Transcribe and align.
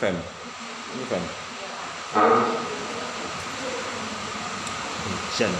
fem 0.00 0.16
ini 0.96 1.04
fem 1.04 1.24
hujan. 5.30 5.52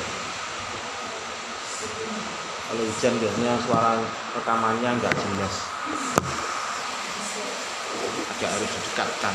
Kalau 2.70 2.84
hujan 2.88 3.14
biasanya 3.20 3.54
suara 3.68 4.00
rekamannya 4.32 4.90
nggak 4.96 5.12
jelas. 5.12 5.54
Agak 8.32 8.50
harus 8.56 8.70
didekatkan. 8.80 9.34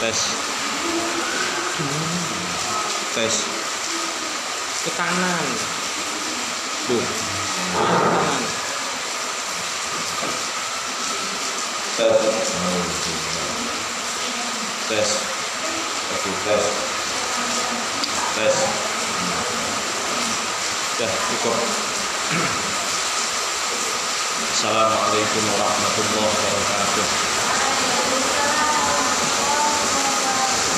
Tes. 0.00 0.20
Tes 3.16 3.65
ke 4.86 4.92
kanan. 4.94 5.46
Tuh. 6.86 7.02
Kanan 11.98 12.18
tes. 14.86 15.10
Tes 16.06 16.34
tes. 16.46 16.64
Tes. 18.38 18.56
Dah 20.96 21.12
cukup. 21.34 21.56
Assalamualaikum 24.54 25.42
warahmatullahi 25.50 26.30
wabarakatuh 26.30 27.35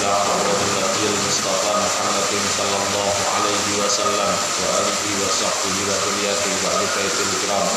حول 0.06 0.46
ولا 0.46 0.86
قوة 0.86 1.10
المصطفى 1.14 1.72
محمد 1.86 2.32
صلى 2.58 2.76
الله 2.84 3.14
عليه 3.34 3.66
وسلم 3.84 4.30
وآله 4.60 5.02
وصحبه 5.22 5.76
وذريته 5.88 6.52
وآل 6.64 6.86
بيت 6.96 7.18
الكرام 7.28 7.68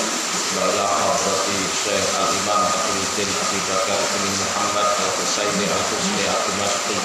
وإلى 0.56 0.88
حضرة 0.88 1.46
الشيخ 1.74 2.06
الإمام 2.24 2.64
أبو 2.78 3.00
الدين 3.08 3.30
أبي 3.44 3.60
بكر 3.70 4.00
بن 4.14 4.24
محمد 4.42 4.88
الحسين 5.06 5.58
الحسني 5.68 6.24
الدمشقي 6.38 7.00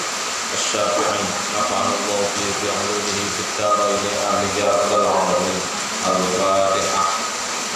الشافعي 0.54 1.24
نفعنا 1.56 1.92
الله 2.00 2.20
به 2.36 2.48
بعلومه 2.62 3.18
في 3.34 3.42
الدارين 3.46 4.04
آمين 4.28 4.52
يا 4.58 4.68
رب 4.72 4.92
العالمين 5.00 5.60
الفاتحة 6.06 7.04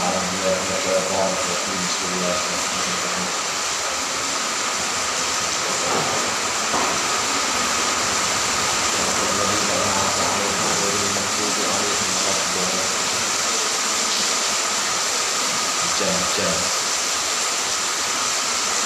أعوذ 0.01 0.25
بالله 0.31 0.57
بسم 1.89 2.05
الله 2.13 2.37
الرحمن 2.41 2.85
الرحيم 2.89 3.10
jam-jam 16.01 16.57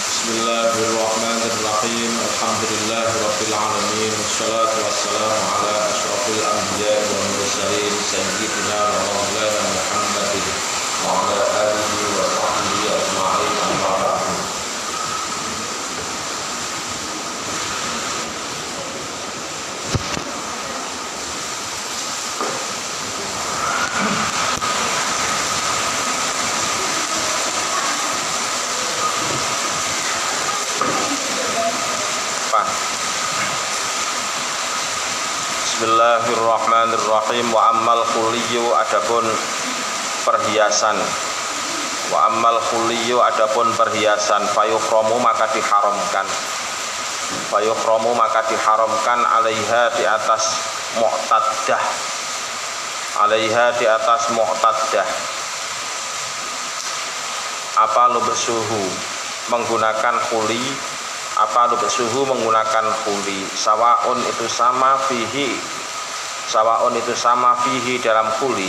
Bismillahirrahmanirrahim 0.02 2.10
Alhamdulillah 2.10 3.06
Rabbil 3.06 3.54
Alamin 3.54 4.12
Wassalatu 4.18 4.82
wassalamu 4.82 5.42
ala 5.54 5.74
ashrafil 5.94 6.42
anbiya 6.42 6.98
wal 7.06 7.26
mursalin 7.38 7.94
Sayyidina 8.02 8.80
wa 8.90 8.98
maulana 9.14 9.62
Muhammadin 9.62 10.46
Wa 11.06 11.22
ala 11.22 11.38
alihi 11.38 12.02
wa 12.18 12.26
sahbihi 12.34 12.86
ajma'in 12.98 13.54
Bismillahirrahmanirrahim. 36.04 37.48
Wa 37.48 37.72
ammal 37.72 38.04
khuliyu 38.04 38.76
adapun 38.76 39.24
perhiasan. 40.28 41.00
Wa 42.12 42.28
ammal 42.28 42.60
khuliyu 42.60 43.24
adapun 43.24 43.72
perhiasan. 43.72 44.44
Fayukhramu 44.52 45.16
maka 45.24 45.48
diharamkan. 45.56 46.28
Fayukhramu 47.48 48.12
maka 48.12 48.44
diharamkan 48.52 49.24
alaiha 49.32 49.96
di 49.96 50.04
atas 50.04 50.60
mu'taddah 51.00 51.80
alaiha 53.24 53.72
di 53.80 53.88
atas 53.88 54.28
mu'taddah 54.36 55.08
apa 57.80 58.02
lubsuhu 58.12 58.82
menggunakan 59.48 60.20
khuli 60.28 60.60
apa 61.34 61.66
lubuk 61.66 61.90
suhu 61.90 62.28
menggunakan 62.28 62.86
kuli. 63.02 63.42
Sawaun 63.56 64.20
itu 64.22 64.46
sama 64.46 64.94
fihi 65.10 65.82
sawaun 66.48 66.94
itu 66.96 67.14
sama 67.16 67.56
fihi 67.60 68.00
dalam 68.00 68.28
kuli. 68.40 68.68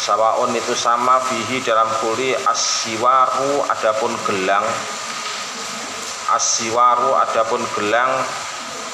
Sawaun 0.00 0.56
itu 0.56 0.72
sama 0.72 1.20
fihi 1.28 1.60
dalam 1.60 1.86
kuli 2.00 2.32
asiwaru 2.32 3.68
adapun 3.68 4.12
gelang. 4.24 4.64
Asiwaru 6.30 7.18
adapun 7.20 7.60
gelang 7.76 8.10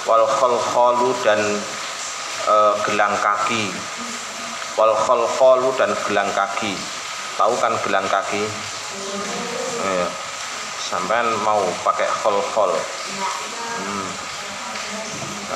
wal 0.08 0.24
kholkholu 0.26 1.14
dan 1.22 1.38
e, 2.48 2.54
gelang 2.90 3.14
kaki. 3.22 3.70
Wal 4.74 4.92
kholkholu 4.96 5.70
dan 5.78 5.94
gelang 6.08 6.28
kaki. 6.34 6.74
Tahu 7.36 7.52
kan 7.60 7.76
gelang 7.84 8.06
kaki? 8.08 8.42
Eh, 9.86 10.06
sampean 10.86 11.26
mau 11.42 11.60
pakai 11.82 12.06
khol-khol 12.22 12.70
hmm. 12.70 14.25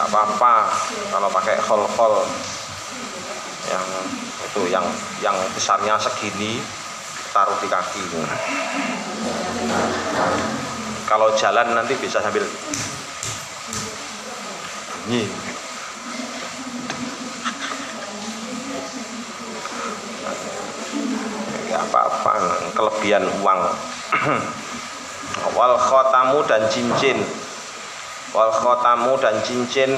Nggak 0.01 0.17
apa-apa 0.17 0.73
kalau 1.13 1.29
pakai 1.29 1.61
khol-khol. 1.61 2.25
Yang 3.69 3.85
itu 4.49 4.63
yang 4.73 4.87
yang 5.21 5.37
besarnya 5.53 6.01
segini 6.01 6.57
taruh 7.37 7.53
di 7.61 7.69
kaki. 7.69 8.01
Kalau 11.05 11.37
jalan 11.37 11.77
nanti 11.77 11.93
bisa 12.01 12.25
sambil 12.25 12.49
bunyi. 15.05 15.29
Apa-apa 21.77 22.33
kelebihan 22.73 23.29
uang. 23.45 23.61
Wal 25.61 25.77
khotamu 25.77 26.41
dan 26.49 26.65
cincin 26.73 27.21
wal 28.31 28.53
khotamu 28.55 29.19
dan 29.19 29.43
cincin 29.43 29.91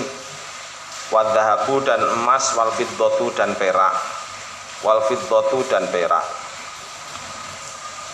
wadhahabu 1.12 1.84
dan 1.84 2.00
emas 2.00 2.56
wal 2.56 2.72
fiddatu 2.72 3.28
dan 3.36 3.52
perak. 3.60 3.92
Wal 4.82 5.04
fiddatu 5.06 5.62
dan 5.68 5.86
perak. 5.92 6.24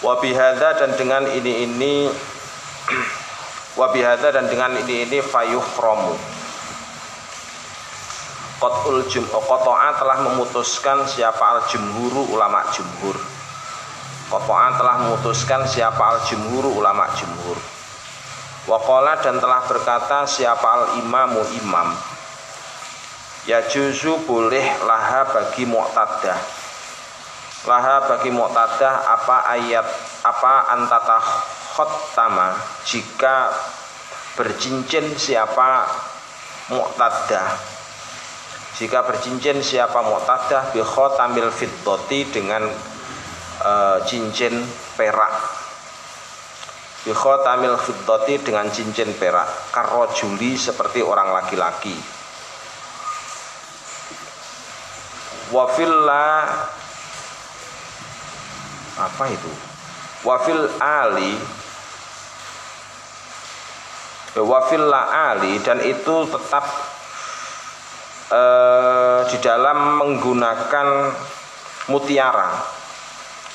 Wabihada 0.03 0.79
dan 0.79 0.95
dengan 0.95 1.27
ini 1.31 1.67
ini 1.67 1.95
wabihada 3.81 4.35
dan 4.35 4.51
dengan 4.51 4.75
ini 4.79 5.07
ini 5.07 5.19
fayuhromu. 5.23 6.15
Qat'ul 8.59 9.07
jum'u 9.07 9.39
Qat'a 9.39 10.03
telah 10.03 10.19
memutuskan 10.27 11.07
siapa 11.07 11.63
al-jumhuru 11.63 12.35
ulama 12.35 12.67
jumhur. 12.75 13.15
Qata'an 14.35 14.75
telah 14.75 15.07
memutuskan 15.07 15.63
siapa 15.63 16.03
al-jumhur 16.19 16.67
ulama 16.75 17.07
jumhur 17.15 17.78
Waqala 18.69 19.17
dan 19.25 19.41
telah 19.41 19.65
berkata 19.65 20.29
siapa 20.29 20.61
al-imamu? 20.69 21.41
Imam. 21.57 21.89
Ya 23.49 23.65
juzu 23.65 24.21
boleh 24.29 24.61
laha 24.85 25.25
bagi 25.25 25.65
mu'tadah. 25.65 26.37
Laha 27.65 27.97
bagi 28.13 28.29
mu'tadah 28.29 29.09
apa 29.09 29.37
ayat 29.57 29.89
Apa 30.21 30.69
antata 30.77 31.17
khottama? 31.73 32.53
Jika 32.85 33.57
bercincin 34.37 35.17
siapa 35.17 35.89
mu'tadah? 36.69 37.49
Jika 38.77 39.01
bercincin 39.01 39.65
siapa 39.65 39.97
mu'tadah 40.05 40.77
bi 40.77 40.85
khotamil 40.85 41.49
fiddati 41.49 42.29
dengan 42.29 42.69
e, 43.65 43.73
cincin 44.05 44.61
perak 44.93 45.58
bi 47.07 47.13
khotamil 47.15 47.79
fiddati 47.79 48.43
dengan 48.43 48.67
cincin 48.71 49.15
perak. 49.15 49.71
Karojuli 49.71 50.59
seperti 50.59 51.05
orang 51.05 51.31
laki-laki. 51.31 51.95
Wafilla 55.55 56.45
apa 58.99 59.25
itu? 59.31 59.53
Wafil 60.27 60.63
ali. 60.83 61.33
Wafilla 64.39 65.33
ali 65.35 65.59
dan 65.65 65.83
itu 65.83 66.15
tetap 66.31 66.65
eh, 68.31 69.21
di 69.33 69.37
dalam 69.41 69.99
menggunakan 70.03 70.89
mutiara. 71.91 72.51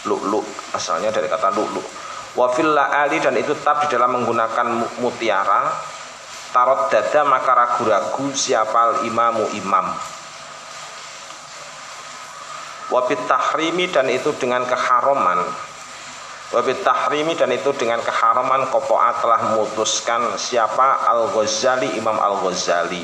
Luk-luk 0.03 0.43
asalnya 0.75 1.13
dari 1.13 1.31
kata 1.31 1.53
luk-luk 1.55 2.02
wafil 2.33 2.73
ali 2.77 3.21
dan 3.21 3.37
itu 3.37 3.53
tetap 3.53 3.85
di 3.85 3.87
dalam 3.93 4.21
menggunakan 4.21 4.67
mutiara. 5.01 5.93
Tarot 6.53 6.93
dada 6.93 7.25
maka 7.25 7.51
ragu-ragu 7.57 8.29
siapa 8.29 9.01
imamu 9.09 9.49
imam. 9.57 9.89
Wabit 12.93 13.25
tahrimi 13.25 13.89
dan 13.89 14.05
itu 14.13 14.29
dengan 14.37 14.61
keharaman 14.69 15.41
wabit 16.53 16.85
tahrimi 16.85 17.33
dan 17.33 17.49
itu 17.49 17.73
dengan 17.73 17.97
keharaman 18.05 18.69
kopoa 18.69 19.17
telah 19.17 19.57
memutuskan 19.57 20.37
siapa 20.37 21.09
al-Ghazali 21.09 21.97
Imam 21.97 22.13
al-Ghazali. 22.21 23.01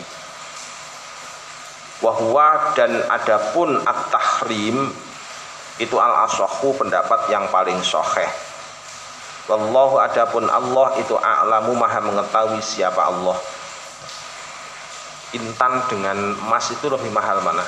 Wahwa 2.06 2.78
dan 2.78 3.02
adapun 3.10 3.82
at-tahrim 3.82 4.94
itu 5.82 5.96
al-asohu 5.98 6.78
pendapat 6.78 7.34
yang 7.34 7.50
paling 7.50 7.82
soheh 7.82 8.49
Wallahu 9.50 9.98
adapun 9.98 10.46
Allah 10.46 10.94
itu 11.02 11.18
a'lamu 11.18 11.74
maha 11.74 11.98
mengetahui 12.06 12.62
siapa 12.62 13.02
Allah. 13.02 13.34
Intan 15.34 15.82
dengan 15.90 16.38
emas 16.38 16.70
itu 16.70 16.86
lebih 16.86 17.10
mahal 17.10 17.42
mana? 17.42 17.66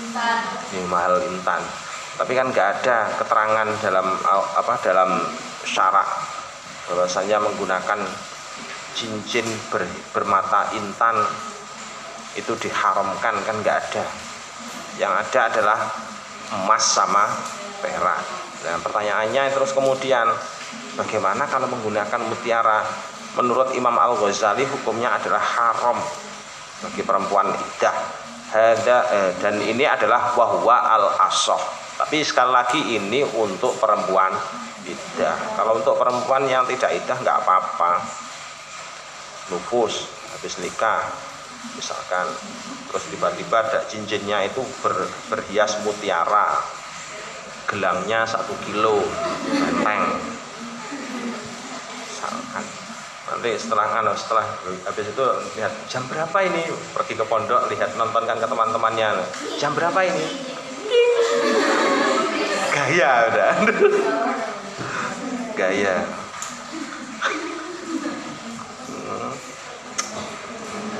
Intan. 0.00 0.40
Ini 0.72 0.88
mahal 0.88 1.20
intan. 1.28 1.60
Tapi 2.16 2.32
kan 2.32 2.48
nggak 2.48 2.68
ada 2.80 3.12
keterangan 3.20 3.68
dalam 3.84 4.08
apa 4.56 4.74
dalam 4.80 5.20
syarak. 5.68 6.08
Bahwasanya 6.88 7.36
menggunakan 7.44 8.00
cincin 8.96 9.44
ber, 9.68 9.84
bermata 10.16 10.72
intan 10.80 11.28
itu 12.40 12.56
diharamkan 12.56 13.36
kan 13.44 13.56
nggak 13.60 13.76
ada. 13.84 14.04
Yang 14.96 15.12
ada 15.28 15.40
adalah 15.52 15.78
emas 16.56 16.84
sama 16.88 17.28
perak 17.84 18.49
nah 18.60 18.76
pertanyaannya 18.84 19.56
terus 19.56 19.72
kemudian 19.72 20.28
bagaimana 20.98 21.48
kalau 21.48 21.68
menggunakan 21.70 22.20
mutiara? 22.28 22.84
Menurut 23.38 23.70
Imam 23.78 23.94
Al 23.94 24.18
Ghazali 24.18 24.66
hukumnya 24.66 25.14
adalah 25.14 25.38
haram 25.38 25.98
bagi 26.82 27.06
perempuan 27.06 27.46
idah. 27.54 27.96
Hada, 28.50 28.98
eh, 29.14 29.30
dan 29.38 29.62
ini 29.62 29.86
adalah 29.86 30.34
wahwa 30.34 30.82
al 30.82 31.06
asoh 31.30 31.80
tapi 32.00 32.24
sekali 32.24 32.48
lagi 32.48 32.80
ini 32.96 33.20
untuk 33.36 33.76
perempuan 33.76 34.32
idah. 34.88 35.36
Kalau 35.52 35.76
untuk 35.76 36.00
perempuan 36.00 36.48
yang 36.48 36.64
tidak 36.64 36.96
idah 36.96 37.12
nggak 37.12 37.44
apa-apa. 37.44 38.00
Nufus 39.52 40.08
habis 40.32 40.56
nikah 40.64 41.04
misalkan. 41.76 42.24
Terus 42.88 43.04
tiba-tiba 43.12 43.60
ada 43.60 43.84
cincinnya 43.84 44.48
itu 44.48 44.64
ber, 44.80 45.12
berhias 45.28 45.76
mutiara 45.84 46.79
gelangnya 47.70 48.26
satu 48.26 48.50
kilo. 48.66 48.98
Benteng 49.46 50.18
misalkan. 52.20 52.64
Nanti 53.30 53.50
setelah 53.54 53.86
kan 53.94 54.10
setelah 54.18 54.42
habis 54.84 55.06
itu 55.06 55.24
lihat 55.54 55.72
jam 55.86 56.02
berapa 56.10 56.38
ini? 56.44 56.66
Pergi 56.92 57.14
ke 57.14 57.24
pondok 57.24 57.70
lihat 57.70 57.94
nontonkan 57.94 58.42
ke 58.42 58.46
teman-temannya. 58.50 59.22
Jam 59.56 59.72
berapa 59.72 59.96
ini? 60.02 60.24
Gaya 62.74 63.10
udah. 63.30 63.52
Gaya. 65.54 65.96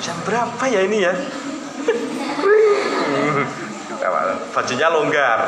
Jam 0.00 0.16
berapa 0.24 0.64
ya 0.70 0.80
ini 0.86 1.04
ya? 1.04 1.14
Bajunya 4.54 4.88
longgar 4.88 5.38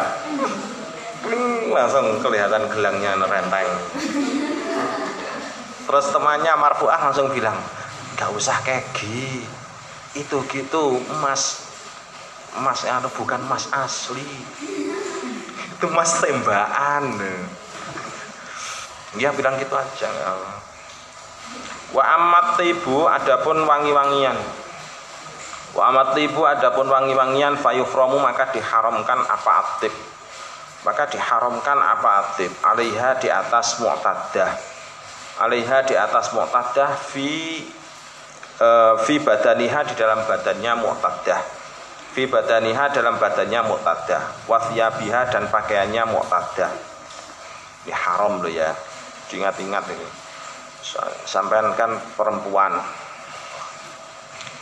langsung 1.71 2.19
kelihatan 2.19 2.67
gelangnya 2.73 3.15
nerenteng 3.19 3.69
terus 5.87 6.07
temannya 6.11 6.53
marfuah 6.59 7.11
langsung 7.11 7.31
bilang 7.31 7.59
gak 8.19 8.31
usah 8.35 8.59
kegi 8.63 9.43
itu 10.13 10.37
gitu 10.53 11.01
emas 11.09 11.73
emas 12.59 12.85
yang 12.85 13.01
bukan 13.17 13.41
emas 13.49 13.65
asli. 13.73 14.25
Itu 15.73 15.89
mas 15.89 16.21
tembakan. 16.21 17.17
Dia 19.17 19.33
bilang 19.33 19.57
gitu 19.57 19.73
aja. 19.73 20.09
Wa 21.93 22.05
amat 22.17 22.61
tibu 22.61 23.09
adapun 23.09 23.65
wangi-wangian. 23.65 24.37
Wa 25.73 25.93
amat 25.93 26.17
tibu 26.17 26.45
adapun 26.45 26.89
wangi-wangian 26.89 27.57
fayufromu 27.57 28.21
maka 28.21 28.53
diharamkan 28.53 29.25
apa 29.25 29.51
atib 29.65 29.93
maka 30.82 31.06
diharamkan 31.06 31.79
apa 31.79 32.11
atib 32.26 32.50
alaiha 32.67 33.19
di 33.23 33.31
atas 33.31 33.79
mu'tadah. 33.79 34.50
Alaiha 35.46 35.79
di 35.87 35.94
atas 35.94 36.34
mu'tadah 36.34 36.90
fi 36.99 37.62
uh, 38.58 38.99
fi 39.06 39.23
badaniha 39.23 39.87
di 39.87 39.94
dalam 39.94 40.26
badannya 40.26 40.73
mu'tadah. 40.82 41.40
Fi 42.12 42.26
badaniha 42.26 42.90
dalam 42.90 43.17
badannya 43.17 43.61
mu'tadah. 43.62 44.23
Biha 44.99 45.20
dan 45.31 45.46
pakaiannya 45.49 46.02
mu'tadah. 46.11 46.70
Ini 47.87 47.94
haram 47.94 48.43
loh 48.43 48.50
ya. 48.50 48.75
Ingat-ingat 49.32 49.87
ini. 49.88 50.08
Sampean 51.25 51.73
kan 51.78 51.96
perempuan. 52.19 52.76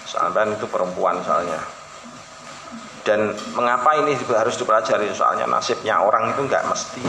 Sampean 0.06 0.54
itu 0.54 0.68
perempuan 0.70 1.18
soalnya 1.26 1.79
dan 3.04 3.32
mengapa 3.56 3.96
ini 3.96 4.12
harus 4.36 4.60
dipelajari? 4.60 5.08
Soalnya 5.16 5.48
nasibnya 5.48 6.04
orang 6.04 6.36
itu 6.36 6.44
nggak 6.44 6.64
mesti. 6.68 7.02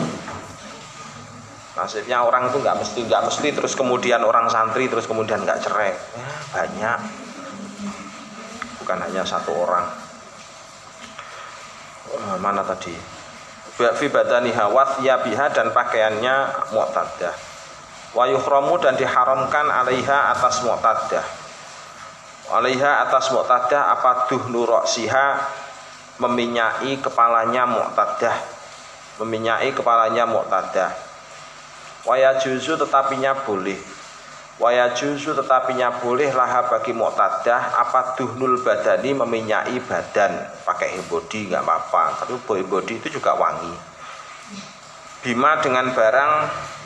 Nasibnya 1.72 2.24
orang 2.24 2.52
itu 2.52 2.60
nggak 2.60 2.78
mesti 2.80 3.00
nggak 3.08 3.24
mesti 3.32 3.48
terus 3.56 3.74
kemudian 3.76 4.24
orang 4.24 4.48
santri 4.52 4.88
terus 4.92 5.08
kemudian 5.08 5.44
nggak 5.44 5.60
cerai. 5.64 5.92
Ya, 5.92 6.30
banyak. 6.56 7.00
Bukan 8.84 8.98
hanya 9.08 9.24
satu 9.24 9.52
orang. 9.56 9.88
Uh, 12.12 12.38
mana 12.40 12.64
tadi? 12.64 12.92
Fi 13.72 14.08
badaniha 14.12 14.68
biha 15.00 15.46
dan 15.56 15.72
pakaiannya 15.72 16.36
mu'tadah. 16.76 17.36
Wa 18.12 18.28
yuhramu 18.28 18.76
dan 18.84 19.00
diharamkan 19.00 19.72
alaiha 19.72 20.36
atas 20.36 20.60
mu'tadah. 20.68 21.24
Alaiha 22.52 23.08
atas 23.08 23.32
mu'tadah 23.32 23.96
apa 23.96 24.28
duhnu 24.28 24.68
siha 24.84 25.40
meminyai 26.20 27.00
kepalanya 27.00 27.64
mu'tadah. 27.70 28.38
Meminyai 29.22 29.72
kepalanya 29.72 30.28
mu'tadah. 30.28 30.92
Wa 32.04 32.18
yajuzu 32.18 32.76
tetapinya 32.82 33.38
boleh. 33.46 33.78
Waya 34.62 34.94
juzu 34.94 35.34
tetapinya 35.34 35.90
boleh 35.90 36.30
lah 36.38 36.70
bagi 36.70 36.94
mu'tadah. 36.94 37.82
Apa 37.82 38.14
duhnul 38.14 38.62
badani 38.62 39.18
meminyai 39.18 39.74
badan? 39.82 40.38
Pakai 40.62 41.02
body 41.10 41.50
nggak 41.50 41.66
apa-apa. 41.66 42.22
Tapi 42.22 42.38
boy 42.46 42.62
body 42.70 43.02
itu 43.02 43.18
juga 43.18 43.34
wangi. 43.34 43.74
Bima 45.26 45.58
dengan 45.66 45.90
barang 45.90 46.34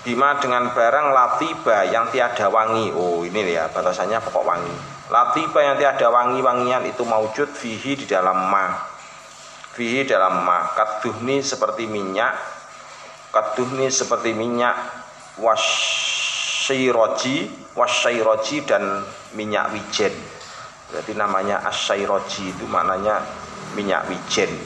bima 0.08 0.39
dengan 0.39 0.72
barang 0.72 1.08
latiba 1.12 1.84
yang 1.91 2.08
tiada 2.15 2.48
wangi. 2.48 2.96
Oh 2.96 3.27
ini 3.27 3.44
ya 3.51 3.67
batasannya 3.67 4.24
pokok 4.24 4.48
wangi. 4.48 4.75
Latiba 5.12 5.60
yang 5.60 5.75
tiada 5.75 6.08
wangi-wangian 6.08 6.88
itu 6.88 7.03
maujud 7.03 7.51
fihi 7.51 8.00
di 8.00 8.08
dalam 8.08 8.39
ma 8.48 8.94
fihi 9.75 10.08
dalam 10.08 10.48
ma 10.48 10.72
kaduhni 10.72 11.44
seperti 11.44 11.84
minyak 11.84 12.32
kaduhni 13.36 13.91
seperti 13.91 14.32
minyak 14.32 14.72
wash 15.44 15.67
syairoji 16.65 17.51
wasyairoji 17.75 18.63
dan 18.63 19.03
minyak 19.36 19.75
wijen. 19.75 20.15
Berarti 20.89 21.13
namanya 21.13 21.62
asyairoji 21.67 22.55
itu 22.55 22.65
maknanya 22.72 23.20
minyak 23.75 24.08
wijen. 24.08 24.48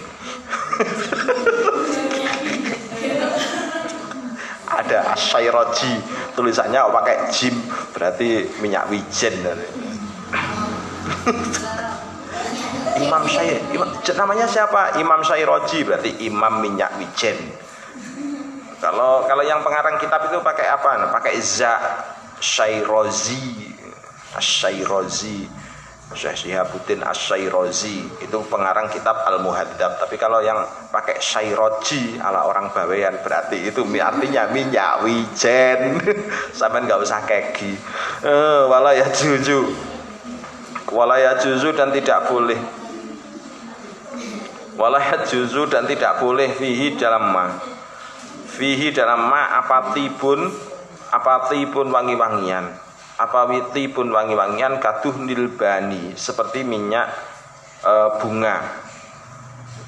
Ada 4.70 5.18
asyairoji 5.18 5.98
tulisannya 6.38 6.78
pakai 6.94 7.34
jim 7.34 7.58
berarti 7.92 8.48
minyak 8.62 8.86
wijen 8.88 9.34
Imam 13.00 13.24
Syai 13.27 13.60
namanya 14.20 14.46
siapa 14.50 15.00
Imam 15.00 15.24
Syairoji 15.24 15.88
berarti 15.88 16.12
Imam 16.27 16.60
minyak 16.60 16.96
wijen 17.00 17.38
kalau 18.79 19.27
kalau 19.27 19.44
yang 19.44 19.60
pengarang 19.60 20.00
kitab 20.00 20.32
itu 20.32 20.39
pakai 20.39 20.72
apa? 20.72 20.89
Nah, 21.03 21.10
pakai 21.12 21.36
za 21.44 21.75
Syairozi, 22.39 23.75
Syairozi, 24.39 25.44
Syekh 26.15 26.48
Syihabuddin 26.48 27.03
Asy-Syairazi 27.03 28.24
itu 28.24 28.38
pengarang 28.48 28.88
kitab 28.88 29.20
Al-Muhaddab. 29.27 30.00
Tapi 30.00 30.15
kalau 30.15 30.39
yang 30.39 30.63
pakai 30.96 31.20
Syairoji 31.20 32.24
ala 32.24 32.48
orang 32.48 32.72
Bawean 32.72 33.20
berarti 33.20 33.68
itu 33.68 33.84
artinya 34.00 34.48
minyak 34.48 35.03
wijen. 35.03 36.00
Sampai 36.58 36.88
nggak 36.88 37.03
usah 37.03 37.20
kegi. 37.27 37.75
Eh, 38.24 38.62
wala 38.65 38.96
ya 38.96 39.12
juju. 39.12 39.91
walaya 40.89 41.38
juzu 41.38 41.70
dan 41.77 41.94
tidak 41.94 42.34
boleh 42.34 42.58
walaya 44.79 45.27
juzu 45.27 45.67
dan 45.67 45.83
tidak 45.83 46.24
boleh 46.24 46.55
fihi 46.55 46.95
dalam 46.95 47.36
ma. 47.36 47.51
Fihi 48.48 48.95
dalam 48.95 49.27
ma 49.27 49.59
apa 49.59 49.91
tibun 49.91 50.48
apa 51.12 51.51
tibun 51.51 51.91
wangi-wangian. 51.91 52.63
Apa 53.19 53.51
tibun 53.75 54.15
wangi-wangian 54.15 54.79
kaduh 54.79 55.19
nilbani 55.19 56.15
seperti 56.15 56.63
minyak 56.63 57.12
e, 57.83 57.93
bunga. 58.24 58.63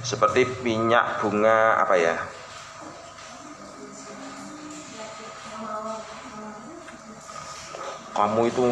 Seperti 0.04 0.44
minyak 0.60 1.24
bunga 1.24 1.80
apa 1.80 1.96
ya? 1.96 2.16
Kamu 8.12 8.44
itu 8.44 8.66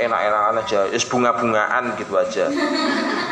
enak-enakan 0.00 0.64
aja 0.64 0.88
es 0.88 1.04
bunga-bungaan 1.04 1.92
gitu 2.00 2.16
aja 2.16 2.48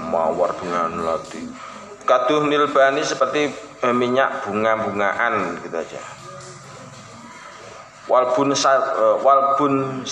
mawar 0.00 0.52
bunga 0.56 0.90
melati 0.90 1.42
kaduh 2.06 2.46
nilbani 2.46 3.02
seperti 3.02 3.50
eh, 3.82 3.94
minyak 3.94 4.46
bunga-bungaan 4.46 5.60
gitu 5.64 5.76
aja 5.76 6.00
walbun 8.06 8.54
eh, 8.54 9.16
walbun 9.20 10.04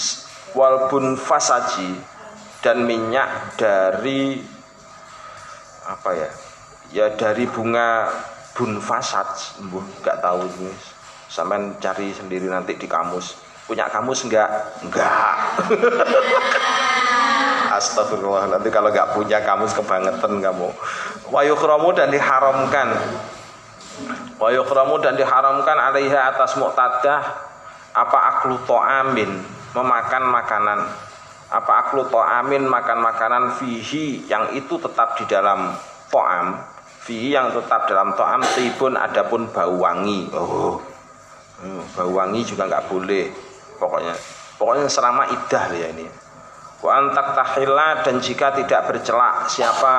walbun 0.54 1.04
fasaji 1.14 1.96
dan 2.64 2.88
minyak 2.88 3.54
dari 3.60 4.40
apa 5.84 6.10
ya 6.16 6.30
ya 6.94 7.06
dari 7.12 7.44
bunga 7.44 8.08
bun 8.56 8.80
fasaj 8.80 9.60
nggak 10.00 10.18
tahu 10.24 10.48
ini 10.58 10.72
sampai 11.28 11.76
cari 11.82 12.14
sendiri 12.14 12.48
nanti 12.48 12.78
di 12.78 12.88
kamus 12.88 13.44
Punya 13.64 13.88
kamus 13.88 14.28
enggak? 14.28 14.76
Enggak. 14.84 15.56
Astagfirullah. 17.78 18.50
Nanti 18.50 18.68
kalau 18.70 18.90
enggak 18.90 19.14
punya 19.14 19.42
kamus 19.42 19.74
kebangetan 19.74 20.42
kamu. 20.42 20.68
Wayukhramu 21.30 21.90
dan 21.94 22.08
diharamkan. 22.10 22.88
Wayukhramu 24.38 24.98
dan 25.02 25.14
diharamkan 25.14 25.78
alaiha 25.78 26.34
atas 26.34 26.58
muqtadah 26.58 27.20
apa 27.94 28.18
aklu 28.34 28.58
to'amin 28.66 29.30
memakan 29.70 30.24
makanan 30.26 30.82
apa 31.54 31.72
aklu 31.86 32.02
to'amin 32.10 32.66
makan 32.66 32.98
makanan 32.98 33.54
fihi 33.54 34.26
yang 34.26 34.50
itu 34.50 34.74
tetap 34.82 35.14
di 35.14 35.24
dalam 35.30 35.70
to'am 36.10 36.58
fihi 37.06 37.38
yang 37.38 37.54
tetap 37.54 37.86
dalam 37.86 38.10
to'am 38.18 38.42
tibun 38.58 38.98
adapun 38.98 39.46
bau 39.54 39.78
wangi 39.78 40.26
oh 40.34 40.82
hmm, 41.62 41.94
bau 41.94 42.10
wangi 42.10 42.42
juga 42.42 42.66
nggak 42.66 42.90
boleh 42.90 43.30
pokoknya 43.78 44.14
pokoknya 44.58 44.90
selama 44.90 45.30
idah 45.30 45.64
ya 45.70 45.86
ini 45.94 46.06
wa 46.84 46.92
antak 47.00 47.32
tahila 47.32 48.04
dan 48.04 48.20
jika 48.20 48.52
tidak 48.52 48.84
bercelak 48.84 49.48
siapa? 49.48 49.94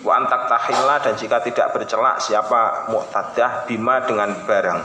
Wa 0.00 0.16
antak 0.16 0.48
tahila 0.48 0.96
dan 1.04 1.12
jika 1.20 1.44
tidak 1.44 1.76
bercelak 1.76 2.16
siapa? 2.24 2.88
Mu'tadah 2.88 3.68
bima 3.68 4.00
dengan 4.08 4.32
barang. 4.48 4.80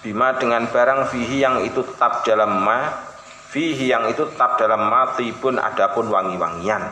Bima 0.00 0.32
dengan 0.40 0.64
barang 0.64 1.12
fihi 1.12 1.44
yang 1.44 1.60
itu 1.60 1.84
tetap 1.84 2.24
dalam 2.24 2.64
ma 2.64 2.88
fihi 3.52 3.92
yang 3.92 4.08
itu 4.08 4.24
tetap 4.24 4.56
dalam 4.56 4.88
ma 4.88 5.12
tibun 5.12 5.60
adapun 5.60 6.08
wangi-wangian. 6.08 6.88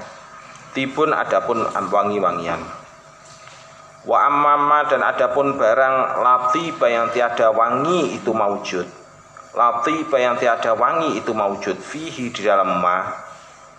Tibun 0.77 1.17
adapun 1.17 1.65
wangi-wangian. 1.73 2.61
Wa 4.05 4.19
amma 4.29 4.85
dan 4.85 5.01
adapun 5.01 5.57
barang 5.57 6.21
latiba 6.21 6.87
yang 6.93 7.09
tiada 7.15 7.49
wangi 7.55 8.19
itu 8.19 8.35
maujud 8.35 8.85
Lati 9.53 10.09
yang 10.17 10.41
tiada 10.41 10.73
wangi 10.73 11.21
itu 11.21 11.37
maujud 11.37 11.77
fihi 11.77 12.33
di 12.33 12.41
dalam 12.41 12.81
ma 12.81 13.32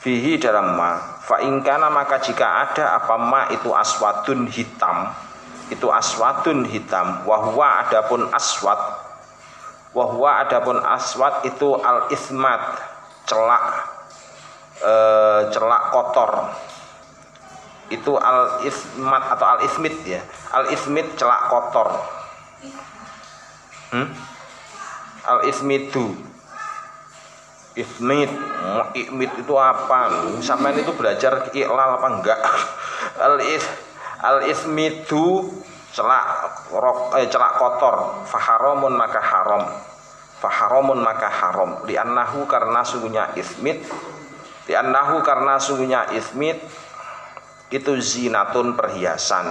fihi 0.03 0.35
dalam 0.35 0.75
ma. 0.75 0.99
Fa 1.23 1.39
ingkana 1.39 1.87
maka 1.87 2.19
jika 2.19 2.67
ada 2.67 2.99
apa 2.99 3.15
ma 3.15 3.47
itu 3.49 3.71
aswadun 3.71 4.51
hitam. 4.51 5.09
Itu 5.71 5.87
aswadun 5.87 6.67
hitam. 6.67 7.23
Wahwa 7.23 7.87
adapun 7.87 8.27
aswad 8.35 8.99
wahwa 9.95 10.43
adapun 10.43 10.81
aswad 10.83 11.47
itu 11.47 11.79
al 11.79 12.11
ismat 12.11 12.61
celak. 13.23 13.65
E, 14.83 14.93
celak 15.55 15.83
kotor. 15.95 16.31
Itu 17.87 18.19
al 18.19 18.59
ismat 18.67 19.23
atau 19.31 19.47
al 19.47 19.59
ismit 19.63 19.95
ya. 20.03 20.19
Al 20.51 20.67
ismit 20.75 21.15
celak 21.15 21.47
kotor. 21.47 21.87
Hmm? 23.93 24.09
al 25.23 25.47
ismidu 25.47 26.19
ismid 27.73 28.29
ikmid 28.93 29.31
itu 29.41 29.55
apa? 29.57 30.29
Sampean 30.39 30.77
itu 30.77 30.93
belajar 30.93 31.49
iklal 31.53 31.97
apa 31.99 32.07
enggak? 32.19 32.39
Al 33.25 33.37
is 33.41 33.65
al 34.23 34.47
ismidu 34.47 35.51
celak 35.93 36.25
rok 36.73 37.17
eh, 37.17 37.27
celak 37.29 37.57
kotor. 37.57 38.25
Faharamun 38.29 38.93
maka 38.93 39.21
haram. 39.21 39.63
Faharamun 40.41 40.99
maka 41.01 41.29
haram. 41.29 41.85
Li'annahu 41.85 42.45
karena 42.49 42.81
sungguhnya 42.83 43.31
ismid 43.37 43.83
li'annahu 44.63 45.19
karena 45.21 45.59
sungguhnya 45.59 46.07
ismid 46.15 46.57
itu 47.73 47.91
zinatun 47.99 48.77
perhiasan. 48.77 49.49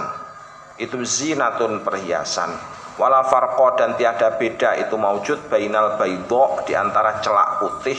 Itu 0.81 1.01
zinatun 1.05 1.85
perhiasan 1.85 2.49
wala 2.97 3.25
farqa 3.25 3.67
dan 3.77 3.97
tiada 3.97 4.37
beda 4.37 4.77
itu 4.77 4.93
maujud 4.93 5.49
bainal 5.49 5.97
baidho 5.97 6.61
di 6.65 6.77
antara 6.77 7.17
celak 7.25 7.57
putih 7.57 7.97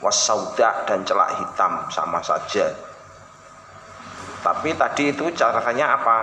wasauda 0.00 0.88
dan 0.88 1.04
celak 1.04 1.36
hitam 1.38 1.86
sama 1.92 2.18
saja. 2.24 2.72
Tapi 4.42 4.74
tadi 4.74 5.14
itu 5.14 5.30
catatannya 5.30 5.86
apa? 5.86 6.18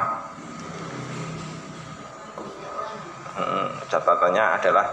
Hmm, 3.40 3.70
catatannya 3.88 4.46
adalah 4.60 4.86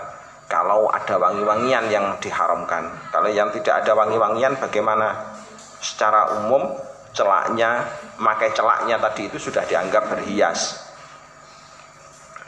kalau 0.46 0.86
ada 0.86 1.18
wangi-wangian 1.18 1.90
yang 1.90 2.14
diharamkan. 2.22 2.86
Kalau 3.10 3.26
yang 3.26 3.50
tidak 3.50 3.82
ada 3.82 3.98
wangi-wangian 3.98 4.54
bagaimana? 4.62 5.34
Secara 5.82 6.38
umum 6.38 6.70
celaknya 7.10 7.82
makai 8.22 8.54
celaknya 8.54 9.00
tadi 9.02 9.26
itu 9.26 9.38
sudah 9.42 9.66
dianggap 9.66 10.06
berhias 10.12 10.85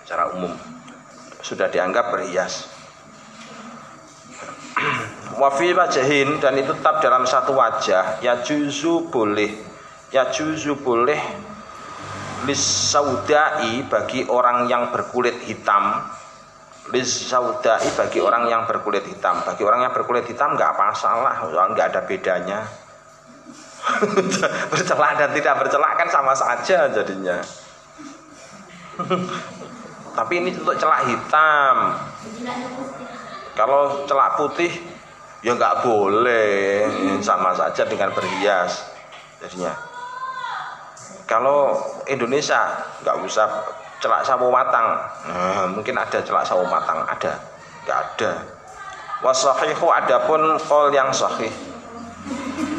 secara 0.08 0.32
umum. 0.32 0.56
Sudah 1.44 1.68
dianggap 1.68 2.16
berhias. 2.16 2.64
Wafi 5.36 5.76
wajahin 5.76 6.40
dan 6.40 6.56
itu 6.56 6.72
tetap 6.72 7.04
dalam 7.04 7.28
satu 7.28 7.52
wajah 7.52 8.24
ya 8.24 8.40
juzu 8.40 9.12
boleh 9.12 9.52
ya 10.08 10.32
juzu 10.32 10.80
boleh 10.80 11.20
lisaudai 12.48 13.84
bagi 13.84 14.24
orang 14.32 14.64
yang 14.72 14.88
berkulit 14.88 15.36
hitam. 15.44 16.08
Lisaudai 16.88 17.92
bagi 17.92 18.24
orang 18.24 18.48
yang 18.48 18.64
berkulit 18.64 19.04
hitam. 19.04 19.44
Bagi 19.44 19.60
orang 19.60 19.84
yang 19.84 19.92
berkulit 19.92 20.24
hitam 20.24 20.56
nggak 20.56 20.72
masalah 20.72 21.44
nggak 21.44 21.86
ada 21.92 22.00
bedanya. 22.08 22.64
Bercelak 24.72 25.20
dan 25.20 25.36
tidak 25.36 25.54
bercelak 25.60 26.00
kan 26.00 26.08
sama 26.08 26.32
saja 26.32 26.88
jadinya 26.92 27.38
tapi 30.18 30.42
ini 30.42 30.50
untuk 30.50 30.74
celak 30.74 31.06
hitam. 31.06 31.94
Kalau 33.54 34.02
celak 34.02 34.34
putih 34.34 34.66
ya 35.46 35.54
nggak 35.54 35.86
boleh. 35.86 36.82
Sama 37.22 37.54
saja 37.54 37.86
dengan 37.86 38.10
berhias 38.10 38.90
jadinya. 39.38 39.78
Kalau 41.30 41.78
Indonesia 42.10 42.82
nggak 43.06 43.16
usah 43.22 43.46
celak 44.02 44.26
sawo 44.26 44.50
matang. 44.50 44.98
Nah, 45.30 45.70
mungkin 45.70 45.94
ada 45.94 46.18
celak 46.18 46.42
sawo 46.42 46.66
matang 46.66 47.06
ada. 47.06 47.38
Nggak 47.86 47.98
ada. 48.02 48.32
Wasahihu 49.22 49.86
adapun 49.86 50.58
kol 50.66 50.90
yang 50.90 51.14
sahih 51.14 51.50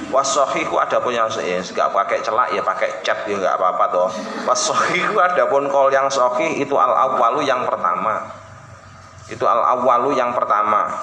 Wasohiku 0.09 0.81
ada 0.81 0.97
pun 0.97 1.13
yang 1.13 1.29
ya, 1.37 1.61
nggak 1.61 1.89
pakai 1.93 2.17
celak 2.25 2.49
ya 2.49 2.65
pakai 2.65 3.05
cat 3.05 3.29
ya 3.29 3.37
nggak 3.37 3.55
apa-apa 3.61 3.85
toh. 3.93 4.09
Wasohiku 4.49 5.21
ada 5.21 5.45
pun 5.45 5.69
kol 5.69 5.93
yang 5.93 6.09
sohi 6.09 6.65
itu 6.65 6.73
al 6.73 6.89
awalu 6.89 7.45
yang 7.45 7.61
pertama. 7.69 8.25
Itu 9.29 9.45
al 9.45 9.61
awalu 9.77 10.17
yang 10.17 10.33
pertama. 10.33 10.97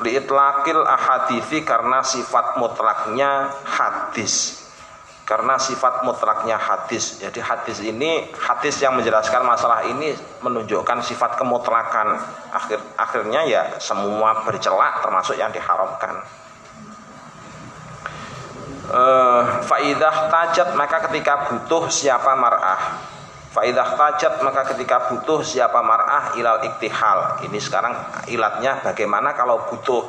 Liitlakil 0.00 0.88
ahadisi 0.88 1.60
karena 1.68 2.00
sifat 2.00 2.56
mutlaknya 2.56 3.52
hadis 3.64 4.64
karena 5.28 5.60
sifat 5.60 6.00
mutlaknya 6.06 6.56
hadis. 6.56 7.20
Jadi 7.20 7.44
hadis 7.44 7.84
ini 7.84 8.32
hadis 8.40 8.80
yang 8.80 8.96
menjelaskan 8.96 9.44
masalah 9.44 9.84
ini 9.84 10.16
menunjukkan 10.40 11.04
sifat 11.04 11.36
kemutlakan. 11.36 12.16
Akhir 12.56 12.80
akhirnya 12.96 13.44
ya 13.44 13.62
semua 13.76 14.46
bercelak 14.48 15.04
termasuk 15.04 15.36
yang 15.36 15.52
diharamkan 15.52 16.24
uh, 18.90 19.62
faidah 19.66 20.30
tajat 20.30 20.68
maka 20.78 21.06
ketika 21.10 21.50
butuh 21.50 21.90
siapa 21.90 22.34
mar'ah. 22.38 23.00
Faidah 23.50 23.96
tajat 23.96 24.44
maka 24.44 24.68
ketika 24.74 25.08
butuh 25.08 25.40
siapa 25.40 25.80
mar'ah 25.80 26.36
ilal 26.36 26.60
iktihal. 26.66 27.40
Ini 27.48 27.58
sekarang 27.58 27.94
ilatnya 28.28 28.84
bagaimana 28.84 29.32
kalau 29.32 29.66
butuh. 29.72 30.04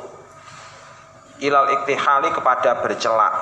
Ilal 1.38 1.70
iktihali 1.80 2.34
kepada 2.34 2.82
bercelak. 2.82 3.34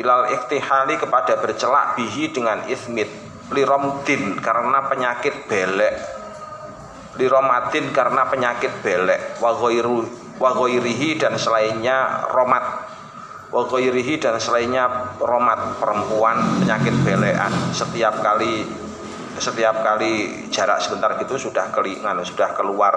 Ilal 0.00 0.32
iktihali 0.32 0.96
kepada 0.96 1.36
bercelak 1.36 2.00
bihi 2.00 2.32
dengan 2.32 2.64
ismit. 2.64 3.12
Liromdin 3.52 4.40
karena 4.40 4.88
penyakit 4.88 5.48
belek. 5.48 5.96
Liromatin 7.20 7.92
karena 7.92 8.24
penyakit 8.24 8.72
belek. 8.80 9.36
Wagoirihi 10.38 11.18
dan 11.18 11.34
selainnya 11.36 12.30
romat 12.30 12.87
wagoirihi 13.48 14.20
dan 14.20 14.36
selainnya 14.36 15.16
romat 15.20 15.80
perempuan 15.80 16.60
penyakit 16.60 16.92
belekan 17.00 17.52
setiap 17.72 18.20
kali 18.20 18.68
setiap 19.38 19.80
kali 19.86 20.44
jarak 20.50 20.82
sebentar 20.82 21.14
gitu 21.22 21.48
sudah 21.48 21.70
kelingan 21.70 22.20
sudah 22.26 22.52
keluar 22.58 22.92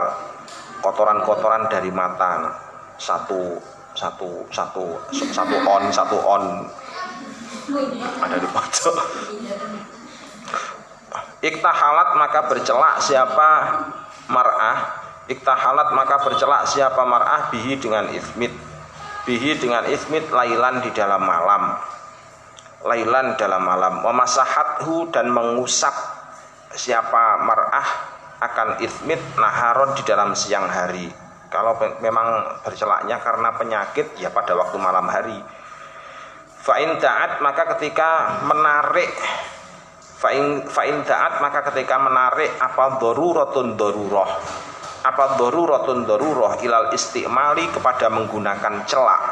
kotoran-kotoran 0.81 1.69
dari 1.69 1.93
mata 1.93 2.51
satu 2.97 3.61
satu 3.93 4.47
satu 4.49 4.85
satu 5.11 5.55
on 5.67 5.83
satu 5.91 6.17
on. 6.19 6.43
Ada 8.21 8.35
di 8.39 8.47
pojok. 8.49 8.95
Iktahalat 11.41 12.09
maka 12.17 12.39
bercelak 12.49 13.01
siapa 13.01 13.49
mar'ah. 14.29 14.79
Iktahalat 15.27 15.93
maka 15.95 16.21
bercelak 16.23 16.67
siapa 16.67 17.01
mar'ah 17.03 17.49
bihi 17.53 17.77
dengan 17.79 18.09
ismit 18.11 18.51
bihi 19.31 19.55
dengan 19.63 19.87
ismit 19.87 20.27
lailan 20.27 20.83
di 20.83 20.91
dalam 20.91 21.23
malam. 21.23 21.79
Lailan 22.83 23.39
dalam 23.39 23.63
malam. 23.63 24.03
Memasahathu 24.03 25.07
dan 25.15 25.31
mengusap 25.31 25.95
siapa 26.75 27.39
mar'ah 27.39 27.87
akan 28.43 28.83
ismit 28.83 29.23
naharon 29.39 29.95
di 29.95 30.03
dalam 30.03 30.35
siang 30.35 30.67
hari. 30.67 31.07
Kalau 31.47 31.79
memang 32.03 32.59
bercelaknya 32.67 33.23
karena 33.23 33.55
penyakit 33.55 34.19
ya 34.19 34.27
pada 34.35 34.51
waktu 34.59 34.75
malam 34.75 35.07
hari. 35.07 35.39
Fa'in 36.61 36.99
da'at 36.99 37.39
maka 37.39 37.71
ketika 37.75 38.43
menarik. 38.43 39.15
Fa'in 40.19 40.67
fa'in 40.67 41.07
da'at 41.07 41.39
maka 41.39 41.63
ketika 41.71 41.95
menarik 42.03 42.51
apa 42.59 42.99
daruratun 42.99 43.79
daruroh 43.79 44.31
apa 45.01 45.37
daruratun 45.41 46.05
daruroh 46.05 46.61
ilal 46.61 46.93
istimali 46.93 47.65
kepada 47.73 48.09
menggunakan 48.13 48.85
celak? 48.85 49.23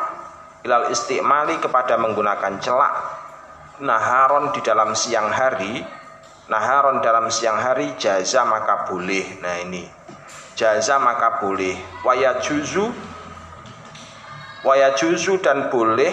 Ilal 0.65 0.89
istimali 0.89 1.61
kepada 1.61 1.95
menggunakan 2.01 2.57
celak. 2.57 2.93
Naharon 3.79 4.51
di 4.51 4.59
dalam 4.65 4.91
siang 4.97 5.31
hari 5.31 5.79
naharon 6.49 6.99
dalam 6.99 7.29
siang 7.29 7.61
hari 7.61 7.93
jaza 8.01 8.43
maka 8.43 8.89
boleh. 8.89 9.37
Nah 9.39 9.61
ini. 9.61 9.85
Jaza 10.57 10.99
maka 10.99 11.39
boleh. 11.39 11.77
Waya 12.03 12.41
juzu 12.41 12.89
waya 14.65 14.97
juzu 14.97 15.39
dan 15.39 15.69
boleh. 15.71 16.11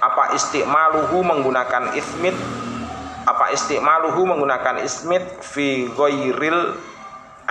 Apa 0.00 0.34
istiqmaluhu 0.36 1.22
menggunakan 1.22 1.94
ismit? 1.96 2.34
Apa 3.24 3.54
istiqmaluhu 3.54 4.26
menggunakan 4.26 4.82
ismit? 4.84 5.22
Fi 5.40 5.88
ghairil 5.88 6.76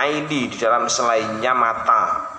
aini 0.00 0.48
di 0.48 0.56
dalam 0.56 0.88
selainnya 0.88 1.52
mata 1.52 2.30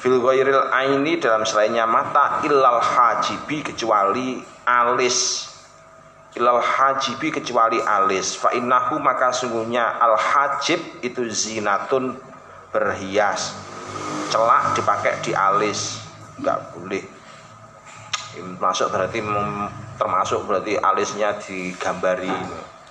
fil 0.00 0.20
ghairil 0.20 0.68
aini 0.72 1.20
dalam 1.20 1.44
selainnya 1.44 1.84
mata 1.84 2.40
illal 2.44 2.80
hajibi 2.80 3.60
kecuali 3.60 4.40
alis. 4.64 5.48
Ilal 6.30 6.62
hajibi 6.62 7.34
kecuali 7.34 7.82
alis. 7.82 8.38
Fa 8.38 8.54
innahu 8.54 9.02
maka 9.02 9.34
sungguhnya 9.34 9.98
al 9.98 10.14
hajib 10.14 10.78
itu 11.02 11.26
zinatun 11.26 12.16
berhias. 12.70 13.52
Celak 14.30 14.78
dipakai 14.78 15.20
di 15.26 15.34
alis. 15.34 16.00
Nggak 16.38 16.58
boleh. 16.72 17.04
Masuk 18.62 18.94
berarti 18.94 19.20
termasuk 19.98 20.46
berarti 20.46 20.78
alisnya 20.78 21.34
digambari. 21.42 22.30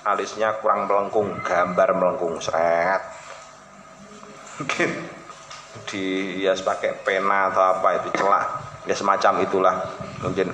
Alisnya 0.03 0.59
kurang 0.59 0.91
melengkung 0.91 1.39
gambar 1.39 1.95
melengkung 1.95 2.43
seret 2.43 3.18
mungkin 4.59 4.89
dihias 5.87 6.61
pakai 6.61 6.99
pena 7.01 7.49
atau 7.49 7.79
apa 7.79 8.03
itu 8.03 8.09
celak 8.19 8.45
ya 8.85 8.95
semacam 8.95 9.33
itulah 9.41 9.75
mungkin 10.21 10.51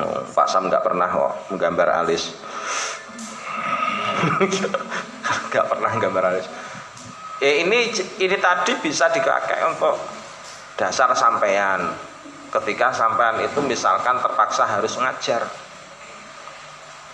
oh, 0.00 0.24
Pak 0.32 0.46
Sam 0.48 0.72
nggak 0.72 0.84
pernah 0.84 1.06
kok 1.06 1.32
menggambar 1.52 1.88
alis 2.02 2.32
nggak 5.50 5.66
pernah 5.68 5.92
gambar 6.00 6.24
alis 6.34 6.46
Ya 7.40 7.64
ini 7.64 7.88
ini 8.20 8.36
tadi 8.36 8.76
bisa 8.84 9.08
dipakai 9.08 9.64
untuk 9.64 9.96
dasar 10.76 11.08
sampean. 11.16 11.88
Ketika 12.52 12.92
sampean 12.92 13.40
itu 13.40 13.64
misalkan 13.64 14.20
terpaksa 14.20 14.68
harus 14.68 15.00
ngajar. 15.00 15.48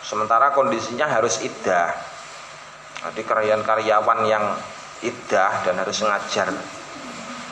Sementara 0.03 0.51
kondisinya 0.51 1.07
harus 1.07 1.39
idah. 1.47 1.95
Jadi 3.07 3.23
karyawan-karyawan 3.23 4.21
yang 4.27 4.45
idah 5.05 5.53
dan 5.67 5.75
harus 5.81 5.99
ngajar. 6.01 6.49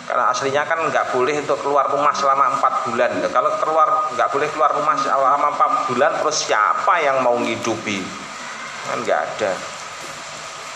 Karena 0.05 0.25
aslinya 0.29 0.69
kan 0.69 0.85
nggak 0.85 1.17
boleh 1.17 1.41
untuk 1.41 1.65
keluar 1.65 1.89
rumah 1.89 2.13
selama 2.13 2.61
empat 2.61 2.75
bulan. 2.89 3.11
Kalau 3.33 3.51
keluar 3.57 3.89
nggak 4.13 4.29
boleh 4.33 4.49
keluar 4.53 4.71
rumah 4.77 4.97
selama 5.01 5.49
empat 5.57 5.71
bulan, 5.89 6.13
terus 6.21 6.45
siapa 6.45 7.01
yang 7.01 7.25
mau 7.25 7.37
ngidupi? 7.41 8.05
Kan 8.93 9.01
nggak 9.01 9.21
ada. 9.21 9.53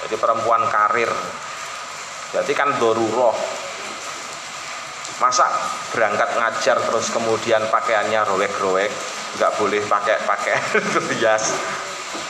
Jadi 0.05 0.15
perempuan 0.17 0.65
karir 0.73 1.13
Berarti 2.33 2.53
kan 2.53 2.69
doruroh. 2.77 3.33
Masa 5.19 5.51
berangkat 5.91 6.31
ngajar 6.39 6.79
terus 6.79 7.11
kemudian 7.11 7.59
pakaiannya 7.75 8.23
rowek-rowek, 8.23 8.93
nggak 9.35 9.53
boleh 9.59 9.83
pakai 9.83 10.15
pakaian 10.23 10.63
rias, 11.11 11.59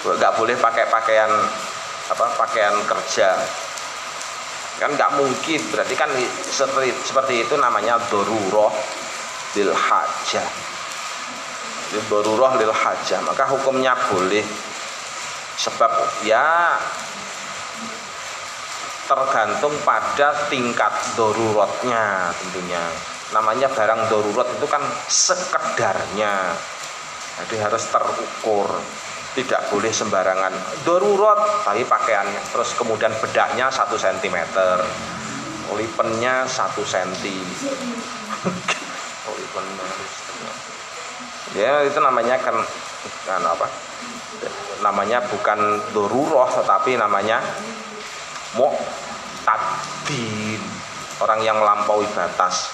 nggak 0.08 0.32
boleh 0.40 0.56
pakai 0.56 0.88
pakaian 0.88 1.28
apa 2.08 2.26
pakaian 2.40 2.72
kerja 2.88 3.36
kan 4.78 4.94
nggak 4.94 5.18
mungkin. 5.18 5.60
Berarti 5.74 5.94
kan 5.98 6.10
seperti, 6.42 6.94
seperti 7.04 7.34
itu 7.44 7.54
namanya 7.58 7.98
doruroh 8.08 8.72
lil 9.58 9.74
hajah. 9.74 10.48
Doruroh 12.08 12.56
lil 12.56 12.72
hajah. 12.72 13.20
Maka 13.26 13.44
hukumnya 13.50 13.98
boleh. 14.08 14.46
Sebab 15.58 16.22
ya 16.22 16.78
tergantung 19.10 19.74
pada 19.82 20.46
tingkat 20.46 20.92
dorurotnya 21.18 22.30
tentunya. 22.38 22.82
Namanya 23.34 23.68
barang 23.68 24.08
darurat 24.08 24.48
itu 24.56 24.66
kan 24.70 24.80
sekedarnya. 25.10 26.54
Jadi 27.38 27.54
harus 27.60 27.84
terukur 27.90 28.66
tidak 29.38 29.70
boleh 29.70 29.94
sembarangan. 29.94 30.50
Darurat 30.82 31.62
tapi 31.62 31.86
pakaiannya. 31.86 32.42
Terus 32.50 32.74
kemudian 32.74 33.14
bedaknya 33.22 33.70
satu 33.70 33.94
cm 33.94 34.34
lipennya 35.76 36.48
satu 36.48 36.80
senti. 36.82 37.38
Ya 41.54 41.84
itu 41.84 41.98
namanya 42.00 42.38
kan 42.40 42.56
kan 43.28 43.42
apa? 43.44 43.66
Namanya 44.80 45.20
bukan 45.28 45.82
doruroh 45.92 46.48
tetapi 46.50 46.96
namanya 46.96 47.42
mu'tadin 48.58 49.98
orang 51.20 51.40
yang 51.44 51.58
melampaui 51.60 52.06
batas. 52.14 52.72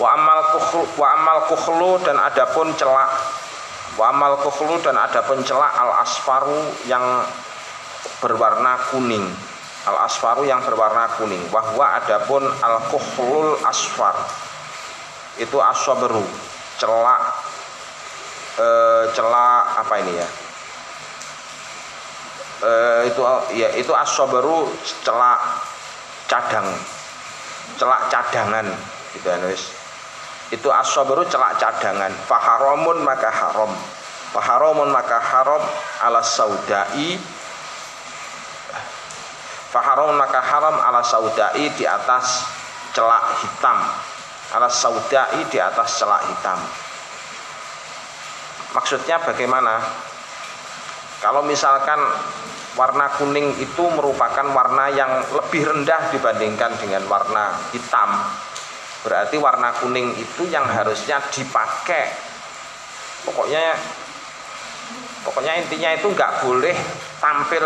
Wa 0.00 0.16
amal 0.16 0.56
kukhlu 0.56 0.88
wa 0.96 1.08
amal 1.12 1.38
kukhlu 1.48 2.00
dan 2.02 2.16
adapun 2.16 2.72
celak 2.74 3.12
wa 3.98 4.14
amal 4.14 4.38
kukhlu 4.44 4.78
dan 4.84 4.94
adapun 4.94 5.42
celak 5.42 5.72
al 5.74 6.04
asfaru 6.04 6.60
yang 6.86 7.02
berwarna 8.22 8.78
kuning. 8.92 9.24
Al 9.88 10.06
asfaru 10.06 10.44
yang 10.46 10.60
berwarna 10.62 11.08
kuning. 11.18 11.40
Bahwa 11.48 11.98
adapun 11.98 12.44
al 12.44 12.78
kukhlul 12.92 13.58
asfar. 13.66 14.14
Itu 15.40 15.56
aswaberu 15.56 16.22
celak 16.76 17.22
e, 18.60 18.66
celak 19.16 19.62
apa 19.80 19.94
ini 20.04 20.12
ya? 20.20 20.28
Eh, 22.60 23.08
itu 23.08 23.22
ya 23.56 23.68
itu 23.72 23.92
asobaru 23.96 24.68
celak 25.00 25.40
cadang. 26.28 26.68
Celak 27.80 28.12
cadangan. 28.12 28.68
Gitu 29.16 29.26
ya 29.26 29.79
itu 30.50 30.66
asobaru 30.66 31.22
celak 31.30 31.62
cadangan. 31.62 32.10
Faharomun 32.26 33.06
maka 33.06 33.30
haram. 33.30 33.70
Faharomun 34.34 34.90
maka 34.90 35.22
haram 35.22 35.62
ala 36.02 36.22
saudai. 36.26 37.14
Faharomun 39.70 40.18
maka 40.18 40.42
haram 40.42 40.74
ala 40.74 41.06
saudai 41.06 41.70
di 41.78 41.86
atas 41.86 42.50
celak 42.90 43.22
hitam. 43.46 43.78
Ala 44.58 44.66
saudai 44.66 45.46
di 45.46 45.58
atas 45.62 46.02
celak 46.02 46.26
hitam. 46.26 46.58
Maksudnya 48.74 49.22
bagaimana? 49.22 49.78
Kalau 51.22 51.46
misalkan 51.46 52.00
warna 52.74 53.06
kuning 53.22 53.54
itu 53.62 53.84
merupakan 53.94 54.46
warna 54.50 54.90
yang 54.90 55.22
lebih 55.30 55.62
rendah 55.62 56.10
dibandingkan 56.10 56.74
dengan 56.82 57.06
warna 57.06 57.54
hitam 57.70 58.18
berarti 59.00 59.36
warna 59.40 59.72
kuning 59.80 60.12
itu 60.20 60.44
yang 60.52 60.64
harusnya 60.68 61.20
dipakai. 61.32 62.12
Pokoknya 63.24 63.76
pokoknya 65.24 65.60
intinya 65.60 65.90
itu 65.96 66.08
nggak 66.12 66.44
boleh 66.44 66.76
tampil 67.20 67.64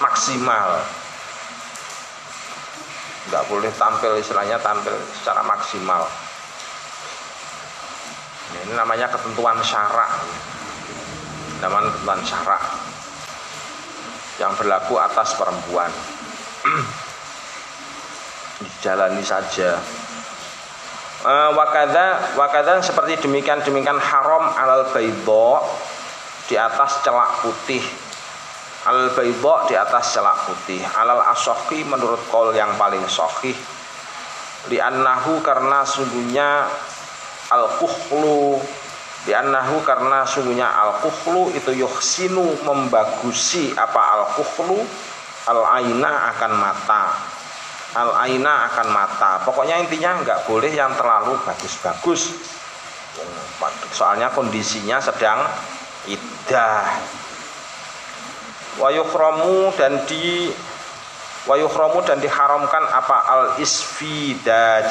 maksimal. 0.00 0.84
Nggak 3.28 3.44
boleh 3.48 3.70
tampil 3.76 4.12
istilahnya 4.20 4.56
tampil 4.60 4.96
secara 5.20 5.44
maksimal. 5.44 6.08
Ini 8.48 8.72
namanya 8.72 9.12
ketentuan 9.12 9.60
syarak. 9.60 10.24
Namanya 11.60 11.92
ketentuan 11.92 12.20
syarak. 12.24 12.64
Yang 14.40 14.52
berlaku 14.60 14.94
atas 14.96 15.36
perempuan. 15.36 15.92
Dijalani 18.58 19.22
saja 19.22 19.76
uh, 21.24 21.50
wakada 21.56 22.36
wakada 22.38 22.82
seperti 22.82 23.18
demikian 23.22 23.62
demikian 23.64 23.98
haram 23.98 24.52
alal 24.54 24.90
baidho 24.92 25.62
di 26.46 26.54
atas 26.54 27.02
celak 27.02 27.42
putih. 27.42 27.82
Al 28.86 29.10
baidho 29.16 29.66
di 29.66 29.74
atas 29.74 30.14
celak 30.14 30.46
putih. 30.46 30.80
Alal 30.94 31.22
asohi 31.32 31.82
menurut 31.82 32.20
kol 32.30 32.54
yang 32.54 32.74
paling 32.78 33.02
sohih 33.10 33.54
li'annahu 34.66 35.38
karena 35.40 35.86
sungguhnya 35.86 36.66
al 37.54 37.78
kuhlu 37.78 38.58
li'annahu 39.24 39.86
karena 39.86 40.26
sungguhnya 40.26 40.66
al 40.66 40.98
kuhlu 40.98 41.54
itu 41.54 41.72
yuhsinu 41.78 42.58
membagusi 42.66 43.72
apa 43.78 44.18
al 44.18 44.24
kuhlu 44.34 44.82
al 45.46 45.62
aina 45.78 46.34
akan 46.34 46.52
mata 46.58 47.02
al 47.98 48.14
aina 48.22 48.70
akan 48.70 48.88
mata. 48.94 49.42
Pokoknya 49.42 49.82
intinya 49.82 50.22
nggak 50.22 50.46
boleh 50.46 50.70
yang 50.70 50.94
terlalu 50.94 51.34
bagus-bagus. 51.42 52.30
Soalnya 53.90 54.30
kondisinya 54.30 55.02
sedang 55.02 55.42
iddah 56.06 56.86
wayukhromu 58.78 59.74
dan 59.74 60.06
di 60.06 60.54
wayukhromu 61.50 62.06
dan 62.06 62.22
diharamkan 62.22 62.86
apa? 62.86 63.16
Al 63.26 63.44
isfidaj. 63.58 64.86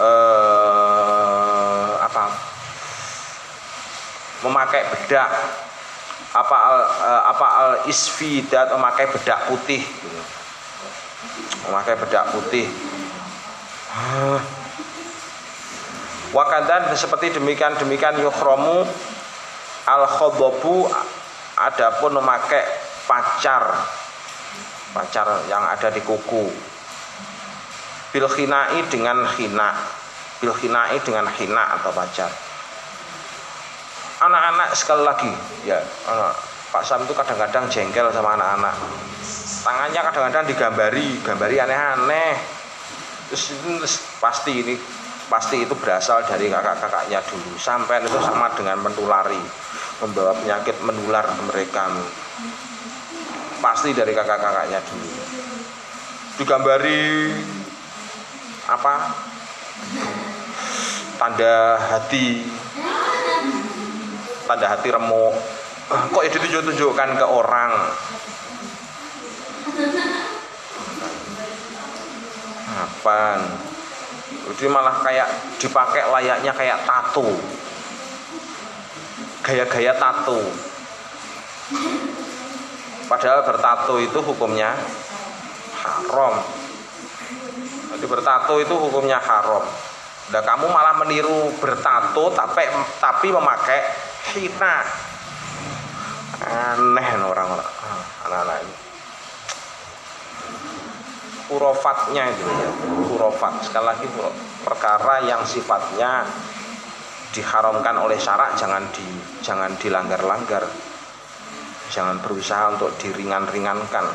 Eh, 0.00 1.90
apa? 2.04 2.24
Memakai 4.44 4.84
bedak. 4.92 5.30
Apa 6.30 6.56
al, 6.56 6.78
eh, 6.84 7.22
apa 7.32 7.46
al 7.48 7.70
isfidaj? 7.88 8.76
Memakai 8.76 9.08
bedak 9.08 9.48
putih 9.48 9.80
memakai 11.68 11.94
bedak 11.98 12.24
putih. 12.34 12.66
Wakadan 16.30 16.94
seperti 16.94 17.34
demikian 17.34 17.74
demikian 17.74 18.14
yukhromu 18.22 18.86
al 19.90 20.04
khodobu 20.06 20.86
adapun 21.58 22.14
memakai 22.22 22.62
pacar 23.10 23.66
pacar 24.94 25.26
yang 25.50 25.66
ada 25.66 25.90
di 25.90 25.98
kuku. 26.02 26.46
Bil 28.10 28.26
khinai 28.26 28.82
dengan 28.90 29.26
khina 29.26 29.74
bil 30.38 30.54
khinai 30.54 30.98
dengan 31.02 31.26
khina 31.34 31.78
atau 31.78 31.90
pacar. 31.92 32.30
Anak-anak 34.20 34.68
sekali 34.76 35.02
lagi 35.02 35.32
ya 35.64 35.80
anak 36.06 36.36
Pak 36.70 36.86
Sam 36.86 37.02
itu 37.02 37.10
kadang-kadang 37.10 37.66
jengkel 37.66 38.06
sama 38.14 38.38
anak-anak 38.38 38.74
tangannya 39.60 40.00
kadang-kadang 40.00 40.44
digambari 40.48 41.20
gambari 41.20 41.56
aneh-aneh. 41.60 42.34
Terus 43.30 43.94
pasti 44.18 44.52
ini 44.58 44.74
pasti 45.30 45.62
itu 45.62 45.74
berasal 45.78 46.26
dari 46.26 46.50
kakak-kakaknya 46.50 47.22
dulu. 47.22 47.54
Sampai 47.54 48.02
itu 48.02 48.18
sama 48.18 48.50
dengan 48.58 48.82
mentulari 48.82 49.38
membawa 50.02 50.34
penyakit 50.34 50.74
menular 50.82 51.22
ke 51.22 51.42
mereka. 51.46 51.86
Pasti 53.62 53.94
dari 53.94 54.10
kakak-kakaknya 54.16 54.80
dulu. 54.82 55.08
Digambari 56.40 57.30
apa? 58.66 58.94
Tanda 61.20 61.78
hati. 61.78 62.48
Tanda 64.48 64.66
hati 64.66 64.88
remuk. 64.90 65.36
Kok 65.90 66.22
itu 66.26 66.38
ditunjuk-tunjukkan 66.38 67.18
ke 67.18 67.26
orang 67.26 67.70
apaan? 72.80 73.40
Jadi 74.30 74.66
malah 74.70 75.00
kayak 75.02 75.28
dipakai 75.58 76.06
layaknya 76.06 76.52
kayak 76.54 76.84
tato 76.86 77.26
gaya-gaya 79.40 79.96
tato 79.96 80.38
padahal 83.08 83.42
bertato 83.42 83.96
itu 83.98 84.18
hukumnya 84.22 84.76
haram. 85.80 86.44
Jadi 87.96 88.06
bertato 88.06 88.54
itu 88.62 88.74
hukumnya 88.76 89.18
haram. 89.18 89.64
Nah 90.30 90.42
kamu 90.46 90.66
malah 90.70 90.94
meniru 91.02 91.50
bertato 91.58 92.30
tapi 92.36 92.68
tapi 93.02 93.28
memakai 93.34 93.80
hina. 94.30 94.86
Aneh 96.40 97.08
orang-orang. 97.20 97.70
Anak-anak 98.24 98.56
ini 98.62 98.89
hurofatnya 101.50 102.30
itu 102.30 102.46
ya. 102.46 102.70
Hurofat 103.10 103.66
sekali 103.66 103.86
lagi 103.90 104.06
perkara 104.62 105.26
yang 105.26 105.42
sifatnya 105.42 106.22
diharamkan 107.34 107.98
oleh 107.98 108.16
syarak 108.16 108.54
jangan 108.54 108.86
di 108.94 109.06
jangan 109.42 109.74
dilanggar-langgar. 109.76 110.64
Jangan 111.90 112.22
berusaha 112.22 112.78
untuk 112.78 112.94
diringan-ringankan. 113.02 114.06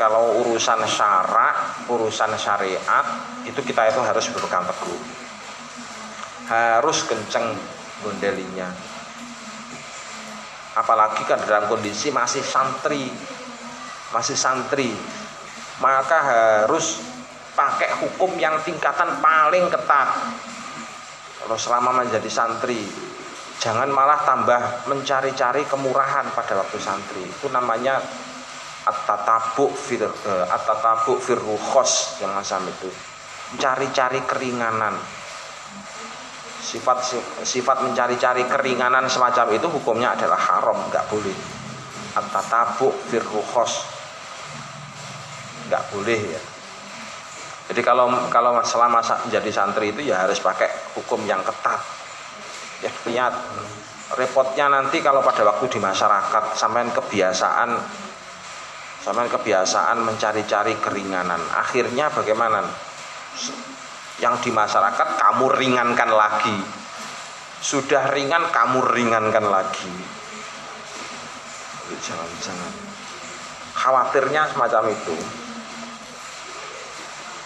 Kalau 0.00 0.40
urusan 0.40 0.88
syarak 0.88 1.84
urusan 1.92 2.32
syariat 2.40 3.06
itu 3.44 3.60
kita 3.60 3.92
itu 3.92 4.00
harus 4.00 4.24
berpegang 4.32 4.64
teguh. 4.64 5.00
Harus 6.48 7.04
kenceng 7.04 7.52
gondelinya. 8.00 8.72
Apalagi 10.80 11.28
kan 11.28 11.44
dalam 11.44 11.68
kondisi 11.68 12.08
masih 12.08 12.40
santri. 12.40 13.12
Masih 14.08 14.38
santri 14.40 14.96
maka 15.78 16.18
harus 16.22 17.02
pakai 17.54 17.90
hukum 18.02 18.38
yang 18.38 18.54
tingkatan 18.62 19.18
paling 19.18 19.66
ketat. 19.70 20.08
Kalau 21.42 21.58
selama 21.58 22.02
menjadi 22.02 22.30
santri 22.30 22.86
jangan 23.58 23.90
malah 23.90 24.22
tambah 24.22 24.86
mencari-cari 24.86 25.66
kemurahan 25.66 26.26
pada 26.34 26.54
waktu 26.58 26.78
santri. 26.78 27.26
Itu 27.26 27.50
namanya 27.50 27.98
at-tatabuk 28.86 29.74
fir 29.74 30.06
uh, 30.06 30.46
at-tatabuk 30.54 31.18
fir 31.18 31.38
yang 32.22 32.32
macam 32.34 32.60
itu. 32.70 32.90
Mencari-cari 33.54 34.22
keringanan. 34.22 34.94
Sifat 36.58 37.00
sifat 37.42 37.80
mencari-cari 37.86 38.44
keringanan 38.44 39.08
semacam 39.08 39.46
itu 39.56 39.66
hukumnya 39.66 40.14
adalah 40.14 40.38
haram 40.38 40.78
nggak 40.90 41.06
boleh. 41.10 41.38
At-tatabuk 42.14 42.94
fir 43.10 43.24
nggak 45.68 45.84
boleh 45.92 46.20
ya. 46.32 46.42
Jadi 47.68 47.80
kalau 47.84 48.08
kalau 48.32 48.56
selama 48.64 49.04
menjadi 49.28 49.52
santri 49.52 49.92
itu 49.92 50.08
ya 50.08 50.24
harus 50.24 50.40
pakai 50.40 50.96
hukum 50.96 51.20
yang 51.28 51.44
ketat. 51.44 51.80
Ya 52.80 52.90
lihat 53.04 53.36
repotnya 54.16 54.72
nanti 54.72 55.04
kalau 55.04 55.20
pada 55.20 55.44
waktu 55.44 55.68
di 55.68 55.76
masyarakat 55.76 56.56
sampai 56.56 56.88
kebiasaan 56.88 57.70
sampai 59.04 59.28
kebiasaan 59.28 60.00
mencari-cari 60.00 60.80
keringanan. 60.80 61.40
Akhirnya 61.52 62.08
bagaimana? 62.08 62.64
Yang 64.18 64.48
di 64.48 64.50
masyarakat 64.50 65.08
kamu 65.20 65.46
ringankan 65.52 66.10
lagi. 66.10 66.58
Sudah 67.60 68.10
ringan 68.16 68.48
kamu 68.48 68.80
ringankan 68.96 69.44
lagi. 69.44 69.92
Jangan 72.00 72.28
jangan 72.40 72.72
khawatirnya 73.78 74.42
semacam 74.52 74.90
itu 74.90 75.16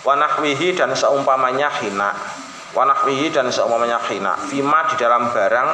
wanahwihi 0.03 0.75
dan 0.75 0.93
seumpamanya 0.95 1.71
hina. 1.83 2.11
Wanahwihi 2.75 3.31
dan 3.31 3.49
seumpamanya 3.49 4.03
hina. 4.07 4.35
Fima 4.51 4.87
di 4.91 4.95
dalam 4.99 5.31
barang 5.31 5.71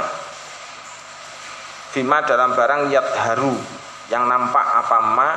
fima 1.89 2.21
dalam 2.21 2.53
barang 2.53 2.93
yadharu 2.93 3.57
yang 4.13 4.29
nampak 4.29 4.61
apa 4.61 4.99
ma 5.09 5.31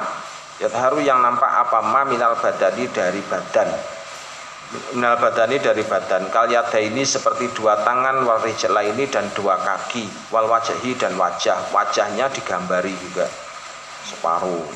yadharu 0.60 1.00
yang 1.00 1.24
nampak 1.24 1.48
apa 1.48 1.80
ma 1.80 2.04
minal 2.04 2.36
badani 2.38 2.86
dari 2.92 3.24
badan. 3.24 3.70
Minal 4.96 5.20
badani 5.20 5.60
dari 5.60 5.84
badan. 5.84 6.32
Kalyada 6.32 6.80
ini 6.80 7.04
seperti 7.04 7.52
dua 7.52 7.84
tangan 7.84 8.24
wal 8.24 8.40
ini 8.44 9.04
dan 9.08 9.28
dua 9.36 9.60
kaki 9.60 10.32
wal 10.32 10.48
wajahi 10.48 10.96
dan 10.96 11.16
wajah. 11.20 11.72
Wajahnya 11.76 12.32
digambari 12.32 12.96
juga. 12.96 13.28
Separuh. 14.08 14.68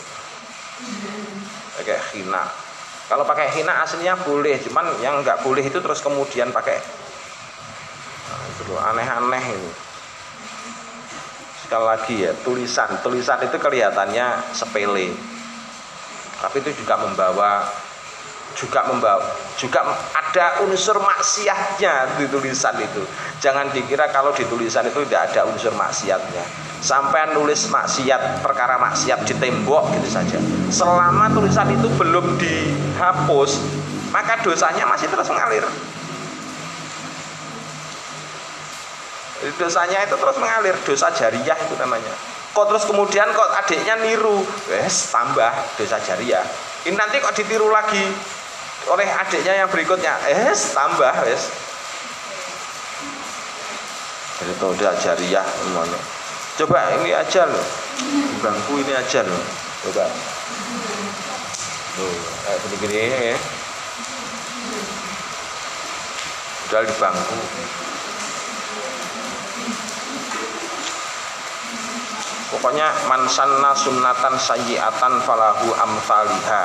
Kayak 1.79 2.03
hina 2.11 2.64
Kalau 3.05 3.21
pakai 3.21 3.53
hina 3.53 3.85
aslinya 3.85 4.17
boleh, 4.17 4.57
cuman 4.65 4.97
yang 4.97 5.21
nggak 5.21 5.45
boleh 5.45 5.61
itu 5.61 5.77
terus 5.77 6.01
kemudian 6.01 6.49
pakai 6.49 6.81
nah, 8.73 8.89
aneh-aneh 8.89 9.45
ini. 9.53 9.71
Sekali 11.61 11.85
lagi 11.85 12.15
ya, 12.25 12.33
tulisan, 12.41 12.89
tulisan 13.05 13.37
itu 13.45 13.57
kelihatannya 13.61 14.57
sepele. 14.57 15.13
Tapi 16.41 16.55
itu 16.65 16.81
juga 16.81 16.97
membawa 16.97 17.65
juga 18.57 18.87
membawa 18.87 19.21
juga 19.59 19.83
ada 20.15 20.65
unsur 20.65 20.97
maksiatnya 20.97 22.17
di 22.17 22.25
tulisan 22.25 22.73
itu. 22.81 23.05
Jangan 23.37 23.69
dikira 23.69 24.09
kalau 24.09 24.33
di 24.33 24.49
tulisan 24.49 24.89
itu 24.89 25.05
tidak 25.05 25.29
ada 25.29 25.45
unsur 25.45 25.77
maksiatnya. 25.77 26.64
Sampai 26.85 27.33
nulis 27.33 27.65
maksiat 27.73 28.45
perkara 28.45 28.77
maksiat 28.77 29.25
di 29.25 29.33
tembok 29.41 29.89
gitu 29.97 30.05
saja. 30.05 30.37
Selama 30.69 31.33
tulisan 31.33 31.65
itu 31.73 31.89
belum 31.97 32.37
dihapus, 32.37 33.57
maka 34.13 34.37
dosanya 34.45 34.85
masih 34.85 35.09
terus 35.09 35.25
mengalir. 35.33 35.65
Dosanya 39.57 40.05
itu 40.05 40.13
terus 40.13 40.37
mengalir, 40.37 40.77
dosa 40.85 41.09
jariah 41.09 41.57
itu 41.57 41.73
namanya. 41.81 42.13
Kok 42.53 42.65
terus 42.69 42.85
kemudian 42.85 43.33
kok 43.33 43.49
adiknya 43.65 43.97
niru, 44.05 44.45
wes 44.69 45.09
tambah 45.09 45.49
dosa 45.81 45.97
jariah. 46.05 46.45
Ini 46.85 46.93
nanti 46.93 47.17
kok 47.17 47.33
ditiru 47.33 47.73
lagi, 47.73 48.05
oleh 48.89 49.07
adiknya 49.09 49.65
yang 49.65 49.69
berikutnya 49.69 50.13
es 50.29 50.77
tambah 50.77 51.13
es 51.25 51.49
jadi 54.35 54.53
udah 54.61 54.93
jariah 55.01 55.45
semuanya 55.45 55.99
coba 56.55 56.95
ini 56.99 57.11
aja 57.11 57.43
loh. 57.47 57.65
Di 57.99 58.37
bangku 58.39 58.73
ini 58.79 58.93
aja 58.95 59.21
loh. 59.23 59.43
Coba. 59.87 60.05
Loh 61.99 62.15
kayak 62.45 62.57
gini 62.63 62.75
gini 62.79 62.97
ya. 63.35 63.37
Udah 66.69 66.81
di 66.83 66.95
bangku. 66.95 67.37
Pokoknya 72.55 72.87
mansanna 73.11 73.75
sunnatan 73.75 74.39
sayyiatan 74.39 75.13
falahu 75.27 75.75
amsalihha 75.75 76.63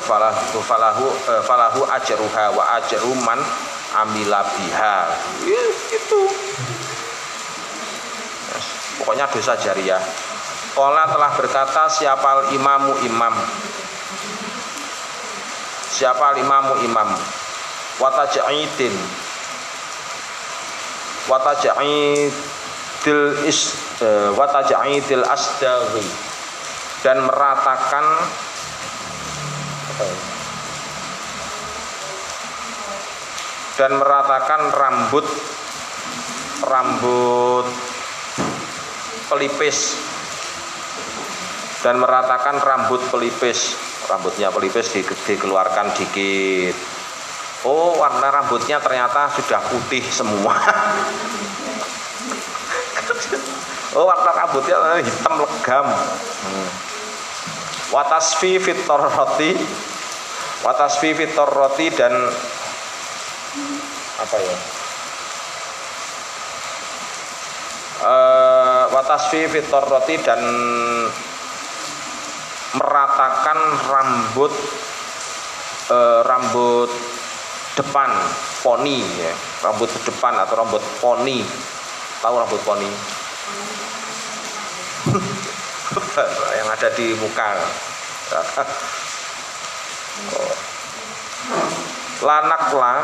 falahu 0.00 0.58
falahu 0.64 1.06
eh, 1.28 1.42
falahu 1.44 1.80
ajruha 1.84 2.44
wa 2.56 2.64
ajru 2.80 3.12
man 3.20 3.40
biha. 4.56 4.96
Itu 5.92 6.20
pokoknya 9.12 9.28
dosa 9.28 9.52
jariah. 9.60 10.00
Kola 10.72 11.04
telah 11.04 11.36
berkata 11.36 11.84
siapa 11.84 12.48
imamu 12.56 12.96
imam? 13.04 13.36
Siapa 15.92 16.40
imamu 16.40 16.80
imam? 16.80 17.12
Wataja'idin. 18.00 18.96
Wataja'idil 21.28 22.32
is 23.44 23.76
uh, 24.00 24.32
wataja'idil 24.32 25.28
asdaghi. 25.28 26.08
Dan 27.04 27.28
meratakan 27.28 28.08
dan 33.76 33.92
meratakan 33.92 34.72
rambut 34.72 35.28
rambut 36.64 37.91
pelipis. 39.32 39.96
Dan 41.80 41.96
meratakan 41.96 42.60
rambut 42.60 43.00
pelipis. 43.08 43.74
Rambutnya 44.04 44.52
pelipis 44.52 44.92
di, 44.92 45.00
dikeluarkan 45.00 45.96
dikit. 45.96 46.76
Oh 47.64 47.96
warna 47.96 48.28
rambutnya 48.28 48.76
ternyata 48.82 49.32
sudah 49.32 49.64
putih 49.72 50.04
semua. 50.04 50.54
Oh 53.92 54.08
warna 54.08 54.32
rambutnya 54.32 55.04
hitam 55.04 55.44
legam. 55.44 55.84
Hmm. 55.84 56.68
watasfi 57.92 58.56
fitor 58.56 59.04
roti. 59.04 59.52
Watasfi 60.64 61.12
fitor 61.12 61.44
roti 61.52 61.92
dan 61.92 62.08
apa 64.16 64.36
ya? 64.40 64.56
Uh, 68.02 68.51
watasfi 68.92 69.48
fitor 69.48 69.88
roti 69.88 70.20
dan 70.20 70.36
meratakan 72.76 73.58
rambut 73.88 74.52
uh, 75.88 76.20
rambut 76.22 76.92
depan 77.72 78.12
poni 78.60 79.00
ya. 79.16 79.32
Rambut 79.64 79.88
depan 80.04 80.36
atau 80.44 80.60
rambut 80.60 80.84
poni. 81.00 81.40
Tahu 82.20 82.34
rambut 82.36 82.60
poni? 82.62 82.90
Yang 86.60 86.68
ada 86.68 86.88
di 86.92 87.16
muka. 87.16 87.48
Lanaklah 92.22 93.02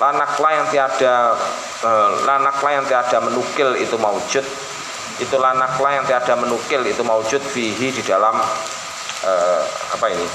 lanaklah 0.00 0.50
yang 0.56 0.64
tiada 0.72 1.36
eh, 1.84 2.10
lanaklah 2.24 2.72
yang 2.72 2.88
tiada 2.88 3.20
menukil 3.20 3.76
itu 3.76 4.00
maujud 4.00 4.40
itu 5.20 5.36
lanaklah 5.36 5.92
yang 5.92 6.04
tiada 6.08 6.32
menukil 6.34 6.80
itu 6.88 7.04
maujud 7.04 7.38
fihi 7.44 7.92
di 7.92 8.02
dalam 8.02 8.40
eh, 9.28 9.62
apa 9.92 10.06
ini? 10.08 10.26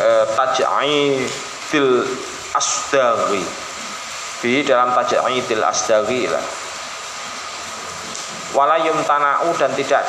Eh, 0.00 0.24
tajai 0.32 1.28
til 1.68 2.08
asdaghi 2.56 3.44
fihi 4.40 4.64
dalam 4.64 4.96
tajai 4.96 5.38
til 5.44 5.60
asdaghi 5.60 6.24
lah. 6.26 6.42
Walayum 8.50 8.98
tanau 9.06 9.54
dan 9.54 9.70
tidak 9.78 10.02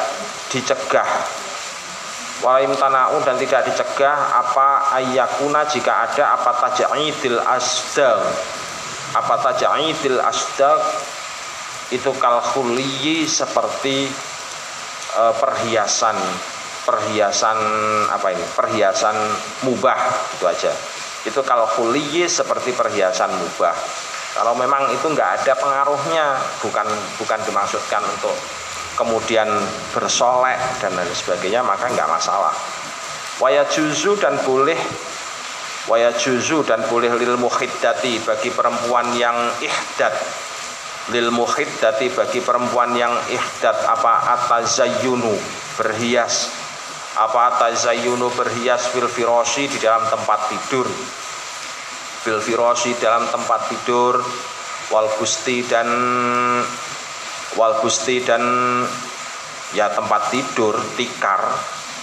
dicegah. 0.50 1.06
Walayum 2.42 2.74
tanau 2.74 3.22
dan 3.22 3.38
tidak 3.38 3.70
dicegah 3.70 4.18
apa 4.34 4.98
ayakuna 4.98 5.62
jika 5.70 6.10
ada 6.10 6.34
apa 6.34 6.50
taja'idil 6.58 7.38
asdaq 7.38 8.18
apa 9.14 9.34
taja'idil 9.46 10.18
asdaq 10.24 10.82
itu 11.92 12.12
kalkuliyi 12.16 13.28
seperti 13.28 14.08
e, 15.12 15.24
perhiasan 15.38 16.16
perhiasan 16.88 17.58
apa 18.10 18.34
ini? 18.34 18.44
Perhiasan 18.56 19.16
mubah 19.68 20.00
itu 20.40 20.46
aja. 20.48 20.72
Itu 21.28 21.46
kalkuliyi 21.46 22.26
seperti 22.26 22.74
perhiasan 22.74 23.30
mubah. 23.30 23.76
Kalau 24.32 24.56
memang 24.56 24.88
itu 24.96 25.12
nggak 25.12 25.44
ada 25.44 25.54
pengaruhnya 25.60 26.40
bukan 26.64 26.88
bukan 27.20 27.40
dimaksudkan 27.44 28.00
untuk 28.00 28.34
kemudian 28.96 29.48
bersolek 29.92 30.58
dan 30.80 30.96
lain 30.96 31.12
sebagainya 31.12 31.62
maka 31.62 31.92
nggak 31.92 32.08
masalah. 32.08 32.56
Waya 33.44 33.68
juzu 33.68 34.16
dan 34.16 34.40
boleh 34.48 34.80
waya 35.90 36.14
juzu 36.14 36.62
dan 36.64 36.80
boleh 36.88 37.10
lil 37.18 37.36
muhiddati 37.36 38.22
bagi 38.22 38.54
perempuan 38.54 39.12
yang 39.18 39.36
ihdat 39.60 40.14
lil 41.12 41.30
muhiddati 41.30 42.08
bagi 42.16 42.40
perempuan 42.40 42.96
yang 42.96 43.12
ihdat 43.28 43.78
apa 43.86 44.40
atazayyunu 44.40 45.36
berhias. 45.76 46.50
Apa 47.20 47.56
atazayyunu 47.56 48.32
berhias 48.32 48.88
fil 48.96 49.12
firosi 49.12 49.68
di 49.68 49.78
dalam 49.84 50.08
tempat 50.08 50.40
tidur. 50.48 50.88
Bil 52.24 52.40
firosi 52.40 52.96
dalam 52.98 53.28
tempat 53.28 53.68
tidur 53.68 54.24
wal 54.92 55.08
gusti 55.20 55.64
dan 55.68 55.88
wal 57.60 57.74
gusti 57.84 58.24
dan 58.24 58.44
ya 59.76 59.92
tempat 59.92 60.32
tidur 60.32 60.80
tikar. 60.96 61.44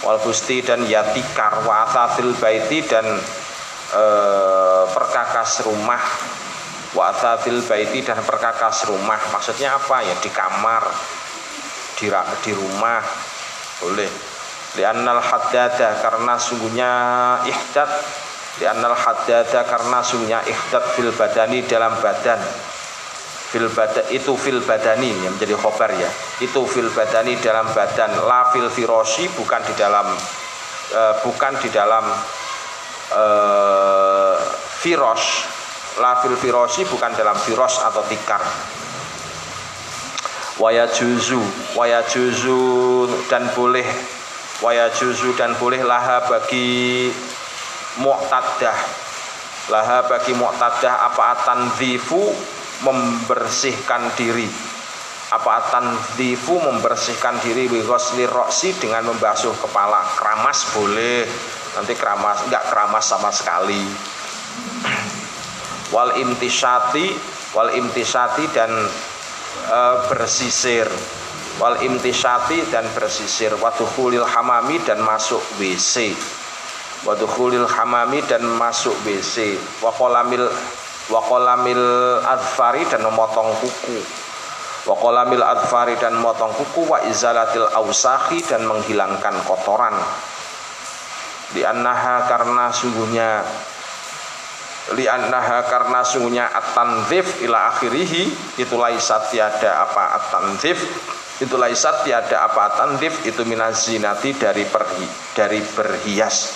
Wal 0.05 0.21
gusti 0.21 0.61
dan 0.61 0.85
ya 0.85 1.01
tikar. 1.09 1.65
Wa 1.65 1.89
baiti 2.37 2.85
dan 2.85 3.05
e, 3.93 4.05
perkakas 4.93 5.65
rumah 5.65 6.03
wa 6.97 7.13
asatil 7.13 7.61
baiti 7.65 8.01
dan 8.01 8.17
perkakas 8.25 8.89
rumah. 8.89 9.19
Maksudnya 9.29 9.77
apa? 9.77 10.01
Ya 10.01 10.15
di 10.17 10.29
kamar 10.33 10.83
di, 11.99 12.07
di 12.45 12.51
rumah. 12.55 13.03
Boleh. 13.83 14.09
Li'annal 14.77 15.21
haddada 15.21 15.97
karena 16.01 16.33
sungguhnya 16.37 16.91
ihdat. 17.45 17.89
Li'annal 18.61 18.97
haddada 18.97 19.65
karena 19.65 20.03
sungguhnya 20.03 20.39
ikhdat 20.45 20.83
fil 20.97 21.11
badani 21.13 21.63
dalam 21.65 21.93
badan. 22.01 22.41
Fil 23.49 23.65
badan 23.73 24.05
itu 24.13 24.37
fil 24.37 24.61
badani 24.61 25.09
yang 25.09 25.33
menjadi 25.33 25.57
khobar 25.57 25.89
ya. 25.97 26.09
Itu 26.37 26.69
fil 26.69 26.89
badani 26.93 27.33
dalam 27.41 27.65
badan. 27.73 28.13
La 28.29 28.53
fil 28.53 28.69
firosi 28.69 29.25
bukan 29.33 29.61
di 29.65 29.73
dalam 29.73 30.05
uh, 30.93 31.13
bukan 31.25 31.53
di 31.65 31.69
dalam 31.73 32.05
uh, 33.15 34.37
firos 34.85 35.58
la 35.97 36.21
fil 36.21 36.37
firosi 36.37 36.85
bukan 36.85 37.11
dalam 37.17 37.33
firos 37.41 37.81
atau 37.81 38.05
tikar. 38.05 38.43
Waya 40.59 40.85
juzu 40.91 41.39
waya 41.73 42.03
juzu 42.05 43.07
dan 43.31 43.47
boleh 43.55 43.87
waya 44.61 44.91
juzu 44.93 45.33
dan 45.39 45.55
boleh 45.57 45.81
laha 45.81 46.21
bagi 46.29 47.09
mu'tadah. 47.97 48.77
Laha 49.71 50.05
bagi 50.05 50.35
mu'tadah 50.35 51.09
apa 51.09 51.23
atanzifu 51.39 52.29
membersihkan 52.85 54.13
diri. 54.19 54.45
Apa 55.29 55.63
atanzifu 55.63 56.59
membersihkan 56.59 57.39
diri 57.41 57.71
ghusli 57.71 58.27
roksi 58.27 58.75
dengan 58.77 59.07
membasuh 59.09 59.55
kepala. 59.63 60.03
Keramas 60.19 60.69
boleh 60.75 61.23
nanti 61.77 61.93
keramas 61.95 62.49
enggak 62.49 62.65
keramas 62.67 63.05
sama 63.05 63.29
sekali 63.29 63.79
wal 65.89 66.13
imtisati 66.17 67.13
wal 67.53 67.73
imtisati 67.73 68.45
dan 68.53 68.71
e, 69.69 69.79
bersisir. 70.09 70.89
Wal 71.59 71.83
imtisati 71.83 72.71
dan 72.71 72.87
bersisir. 72.95 73.51
Wadukhulil 73.59 74.23
hamami 74.23 74.79
dan 74.87 75.03
masuk 75.03 75.43
WC 75.59 76.15
wadukhulil 77.07 77.67
hamami 77.67 78.19
dan 78.27 78.43
masuk 78.59 78.91
WC 79.07 79.55
wakolamil 79.79 80.51
wakolamil 81.07 81.83
adfari 82.27 82.83
dan 82.91 83.03
memotong 83.07 83.55
kuku. 83.63 83.99
Wakolamil 84.87 85.43
adfari 85.43 85.95
dan 85.99 86.15
memotong 86.17 86.55
kuku. 86.55 86.87
Wa 86.87 87.03
izalatil 87.07 87.67
ausahi 87.75 88.39
dan 88.47 88.63
menghilangkan 88.63 89.35
kotoran. 89.43 89.95
Di 91.51 91.65
annaha 91.65 92.29
karena 92.29 92.69
sungguhnya 92.69 93.41
li'annaha 94.95 95.65
karena 95.69 96.01
sungguhnya 96.01 96.45
at-tanzif 96.49 97.43
ila 97.45 97.75
akhirih 97.75 98.29
itu 98.57 98.75
laisat 98.77 99.29
tiada 99.33 99.85
apa 99.85 100.17
at-tanzif. 100.21 100.77
Itu 101.39 101.55
laisat 101.55 102.03
tiada 102.03 102.51
apa 102.51 102.67
tandif 102.75 103.23
itu 103.23 103.47
minazinati 103.47 104.35
dari 104.35 104.67
perhi, 104.67 105.07
dari 105.31 105.63
berhias. 105.63 106.51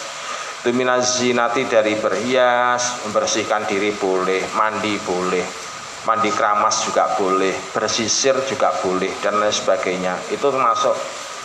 Itu 0.59 0.75
minazinati 0.75 1.71
dari 1.71 1.95
berhias 1.95 3.07
membersihkan 3.07 3.63
diri 3.63 3.95
boleh 3.95 4.43
mandi 4.59 4.99
boleh 4.99 5.63
mandi 6.03 6.27
keramas 6.35 6.83
juga 6.83 7.15
boleh 7.15 7.55
bersisir 7.71 8.35
juga 8.43 8.75
boleh 8.83 9.11
dan 9.23 9.39
lain 9.39 9.55
sebagainya. 9.55 10.19
Itu 10.35 10.51
termasuk 10.51 10.95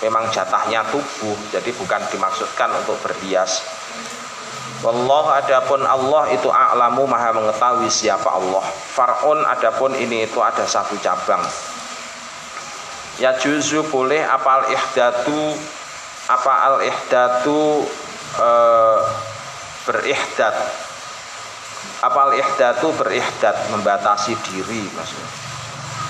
memang 0.02 0.30
jatahnya 0.34 0.82
tubuh 0.90 1.38
jadi 1.54 1.70
bukan 1.78 2.02
dimaksudkan 2.10 2.70
untuk 2.74 2.98
berhias 3.02 3.62
Wallahu 4.78 5.34
adapun 5.34 5.82
Allah 5.82 6.30
itu 6.30 6.46
a'lamu 6.46 7.02
maha 7.10 7.34
mengetahui 7.34 7.90
siapa 7.90 8.30
Allah. 8.30 8.62
Far'un 8.94 9.42
adapun 9.42 9.90
ini 9.98 10.22
itu 10.22 10.38
ada 10.38 10.62
satu 10.62 10.94
cabang. 11.02 11.42
Ya 13.18 13.34
juzu 13.34 13.82
boleh 13.90 14.22
apal 14.22 14.70
ihdatu 14.70 15.58
apa 16.30 16.52
al 16.70 16.76
ihdatu 16.86 17.82
e, 18.38 18.50
berihdat. 19.82 20.54
Apal 21.98 22.38
ihdatu 22.38 22.94
berihdat 22.94 23.58
membatasi 23.74 24.38
diri 24.46 24.86
maksudnya. 24.94 25.30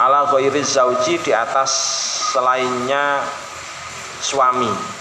Ala 0.05 0.29
ghairi 0.29 0.61
zauji 0.61 1.17
di 1.25 1.33
atas 1.33 1.73
selainnya 2.37 3.25
suami 4.21 4.98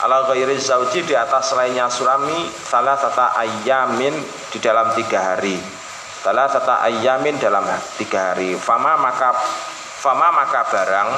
ala 0.00 0.24
ghairi 0.24 0.56
zauji 0.56 1.04
di 1.04 1.12
atas 1.12 1.52
selainnya 1.52 1.84
suami 1.92 2.48
salah 2.64 2.96
tata 2.96 3.36
ayamin 3.36 4.16
di 4.48 4.58
dalam 4.58 4.96
tiga 4.96 5.36
hari. 5.36 5.60
Salah 6.24 6.48
tata 6.48 6.80
ayamin 6.88 7.36
dalam 7.36 7.64
tiga 8.00 8.32
hari. 8.32 8.56
Fama 8.56 8.96
maka 8.96 9.36
fama 10.00 10.32
maka 10.32 10.64
barang 10.72 11.10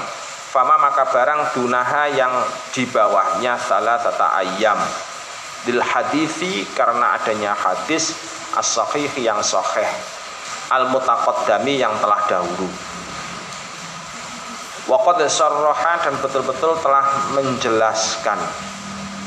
Fama 0.53 0.77
maka 0.77 1.09
barang 1.09 1.57
dunaha 1.57 2.13
yang 2.13 2.29
di 2.77 2.85
bawahnya 2.85 3.57
salah 3.57 3.97
tata 3.97 4.37
ayam 4.37 4.77
Dil 5.65 5.81
hadisi 5.81 6.69
karena 6.77 7.17
adanya 7.17 7.57
hadis 7.57 8.13
as 8.53 8.77
yang 9.17 9.41
sahih. 9.41 9.89
Al 10.69 10.93
mutaqaddami 10.93 11.81
yang 11.81 11.97
telah 12.05 12.21
dahulu. 12.29 12.69
Waqad 14.93 15.25
sarraha 15.31 16.05
dan 16.05 16.21
betul-betul 16.21 16.77
telah 16.85 17.07
menjelaskan 17.33 18.37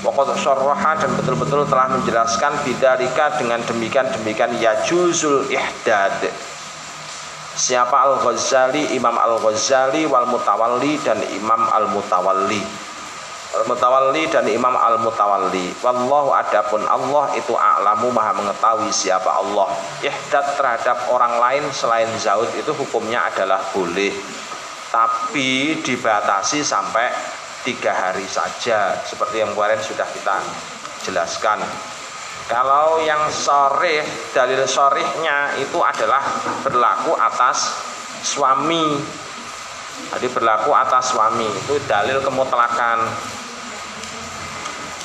Waqad 0.06 0.38
sarraha 0.38 1.02
dan 1.02 1.10
betul-betul 1.18 1.66
telah 1.66 1.90
menjelaskan 1.90 2.54
bidarika 2.62 3.42
dengan 3.42 3.58
demikian 3.66 4.06
demikian 4.14 4.54
ya 4.62 4.78
juzul 4.86 5.50
ihdad 5.50 6.30
Siapa 7.56 7.96
Al-Ghazali, 7.96 9.00
Imam 9.00 9.16
Al-Ghazali 9.16 10.04
wal 10.04 10.28
Mutawalli 10.28 11.00
dan 11.00 11.16
Imam 11.32 11.72
Al-Mutawalli. 11.72 12.60
Al-Mutawalli 13.56 14.28
dan 14.28 14.44
Imam 14.52 14.76
Al-Mutawalli. 14.76 15.72
Wallahu 15.80 16.36
adapun 16.36 16.84
Allah 16.84 17.32
itu 17.40 17.56
a'lamu 17.56 18.12
Maha 18.12 18.36
mengetahui 18.36 18.92
siapa 18.92 19.40
Allah. 19.40 19.72
Ihdad 20.04 20.60
terhadap 20.60 21.08
orang 21.08 21.40
lain 21.40 21.64
selain 21.72 22.12
zaud 22.20 22.52
itu 22.60 22.76
hukumnya 22.76 23.24
adalah 23.32 23.64
boleh. 23.72 24.12
Tapi 24.92 25.80
dibatasi 25.80 26.60
sampai 26.60 27.08
tiga 27.66 27.92
hari 27.92 28.30
saja 28.30 28.94
seperti 29.04 29.42
yang 29.42 29.52
kemarin 29.58 29.82
sudah 29.82 30.06
kita 30.14 30.38
jelaskan 31.02 31.60
kalau 32.46 33.02
yang 33.02 33.26
sorih, 33.34 34.06
dalil 34.30 34.70
sorihnya 34.70 35.58
itu 35.58 35.82
adalah 35.82 36.22
berlaku 36.62 37.18
atas 37.18 37.74
suami. 38.22 39.02
Jadi 40.14 40.30
berlaku 40.30 40.70
atas 40.70 41.10
suami 41.10 41.50
itu 41.50 41.82
dalil 41.90 42.22
kemutlakan. 42.22 43.02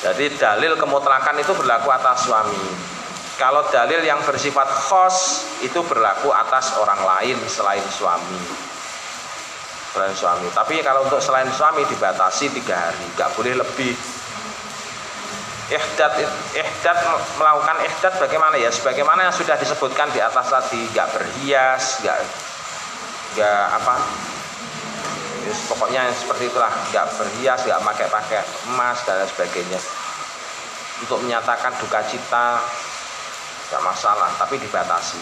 Jadi 0.05 0.37
dalil 0.37 0.77
kemutlakan 0.77 1.41
itu 1.41 1.49
berlaku 1.57 1.89
atas 1.89 2.29
suami. 2.29 2.61
Kalau 3.41 3.65
dalil 3.73 4.05
yang 4.05 4.21
bersifat 4.21 4.69
khos 4.85 5.49
itu 5.65 5.81
berlaku 5.81 6.29
atas 6.29 6.77
orang 6.77 7.01
lain 7.01 7.41
selain 7.49 7.81
suami. 7.89 8.69
Selain 9.91 10.15
suami. 10.15 10.47
Tapi 10.55 10.79
kalau 10.79 11.03
untuk 11.03 11.19
selain 11.19 11.51
suami 11.51 11.83
dibatasi 11.83 12.47
tiga 12.55 12.79
hari, 12.79 13.03
nggak 13.19 13.29
boleh 13.35 13.59
lebih. 13.59 13.91
Ihdad 15.71 16.15
ihdad 16.55 16.97
melakukan 17.39 17.77
ihdad 17.83 18.13
bagaimana 18.19 18.55
ya? 18.55 18.71
Sebagaimana 18.71 19.27
yang 19.27 19.35
sudah 19.35 19.55
disebutkan 19.59 20.11
di 20.15 20.19
atas 20.23 20.47
tadi 20.47 20.83
nggak 20.95 21.07
berhias 21.15 22.03
nggak 22.03 22.17
nggak 23.35 23.63
apa? 23.79 23.95
Ya, 25.47 25.53
pokoknya 25.71 26.01
seperti 26.11 26.51
itulah 26.51 26.71
nggak 26.91 27.07
berhias 27.15 27.59
nggak 27.67 27.81
pakai 27.83 28.07
pakai 28.07 28.41
emas 28.71 28.99
dan 29.03 29.27
sebagainya. 29.27 29.79
Untuk 31.03 31.19
menyatakan 31.23 31.75
duka 31.83 31.99
cita 32.07 32.63
nggak 33.71 33.83
masalah 33.83 34.31
tapi 34.39 34.55
dibatasi. 34.55 35.19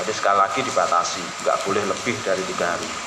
Jadi 0.00 0.12
sekali 0.12 0.36
lagi 0.40 0.60
dibatasi 0.64 1.24
nggak 1.44 1.56
boleh 1.64 1.84
lebih 1.84 2.16
dari 2.24 2.44
tiga 2.44 2.72
hari 2.72 3.05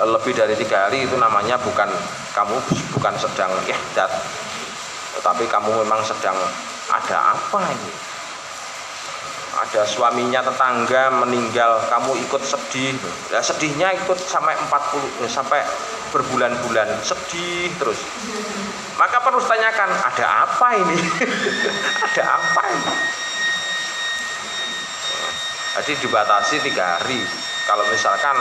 lebih 0.00 0.32
dari 0.32 0.56
tiga 0.56 0.88
hari 0.88 1.04
itu 1.04 1.16
namanya 1.20 1.60
bukan 1.60 1.88
kamu 2.32 2.56
bukan 2.96 3.14
sedang 3.20 3.52
ihdad 3.68 4.08
tetapi 5.22 5.44
kamu 5.46 5.84
memang 5.84 6.00
sedang 6.02 6.34
ada 6.90 7.36
apa 7.36 7.62
ini? 7.70 7.92
Ada 9.52 9.84
suaminya 9.84 10.40
tetangga 10.40 11.12
meninggal 11.22 11.84
kamu 11.92 12.16
ikut 12.24 12.42
sedih. 12.42 12.96
Ya 13.28 13.44
sedihnya 13.44 13.92
ikut 14.02 14.16
sampai 14.16 14.56
40 14.66 15.28
sampai 15.28 15.60
berbulan-bulan. 16.10 16.88
Sedih 17.04 17.68
terus. 17.76 18.00
Maka 18.96 19.20
perlu 19.20 19.38
tanyakan 19.44 19.90
ada 19.92 20.26
apa 20.48 20.68
ini? 20.80 20.98
Ada 22.08 22.22
apa 22.28 22.62
ini? 22.72 22.92
Jadi 25.72 25.92
dibatasi 26.04 26.56
tiga 26.66 26.98
hari. 27.00 27.20
Kalau 27.64 27.86
misalkan 27.88 28.36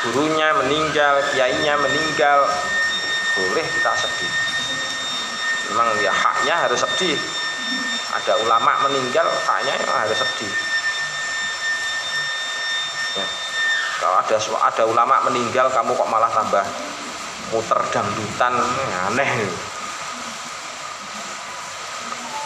gurunya 0.00 0.48
meninggal 0.56 1.20
kiainya 1.32 1.74
meninggal. 1.76 2.48
Boleh 3.36 3.64
kita 3.64 3.92
sedih. 3.94 4.32
Memang 5.70 5.88
ya 6.00 6.12
haknya 6.12 6.54
harus 6.66 6.80
sedih. 6.82 7.20
Ada 8.10 8.42
ulama 8.42 8.88
meninggal 8.88 9.28
haknya 9.46 9.76
ya 9.76 9.86
harus 10.08 10.18
sedih. 10.18 10.52
Ya. 13.10 13.26
kalau 13.98 14.16
ada 14.22 14.36
ada 14.70 14.82
ulama 14.86 15.16
meninggal 15.26 15.66
kamu 15.74 15.98
kok 15.98 16.06
malah 16.08 16.30
tambah 16.30 16.62
muter 17.50 17.80
dangdutan 17.90 18.54
ya, 18.56 18.98
aneh. 19.12 19.30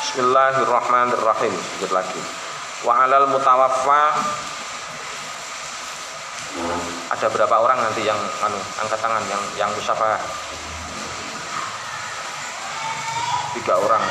Bismillahirrahmanirrahim. 0.04 1.54
Sedikit 1.54 1.90
lagi. 1.94 2.20
Wa 2.84 3.08
alal 3.08 3.28
mutawaffa 3.32 4.02
ada 7.10 7.26
berapa 7.26 7.56
orang 7.58 7.78
nanti 7.82 8.06
yang 8.06 8.18
anu 8.46 8.58
angkat 8.78 8.98
tangan 9.02 9.22
yang 9.26 9.42
yang 9.58 9.70
musafah 9.74 10.18
tiga 13.58 13.74
orang. 13.78 14.04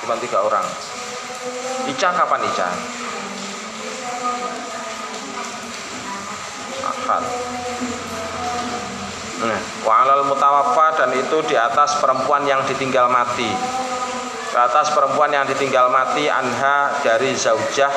Cuma 0.00 0.14
tiga 0.20 0.40
orang. 0.44 0.64
Ica 1.88 2.08
kapan 2.12 2.40
Ica? 2.46 2.68
Ahad 6.86 7.24
nah, 9.42 9.60
Wa'alal 9.82 10.24
mutawaffa 10.30 10.86
dan 11.02 11.10
itu 11.14 11.38
di 11.46 11.56
atas 11.58 11.98
perempuan 11.98 12.46
yang 12.46 12.62
ditinggal 12.66 13.10
mati. 13.10 13.50
Ke 14.50 14.58
atas 14.58 14.94
perempuan 14.94 15.30
yang 15.34 15.44
ditinggal 15.44 15.90
mati 15.92 16.30
anha 16.30 16.94
dari 17.04 17.34
zaujah 17.36 17.92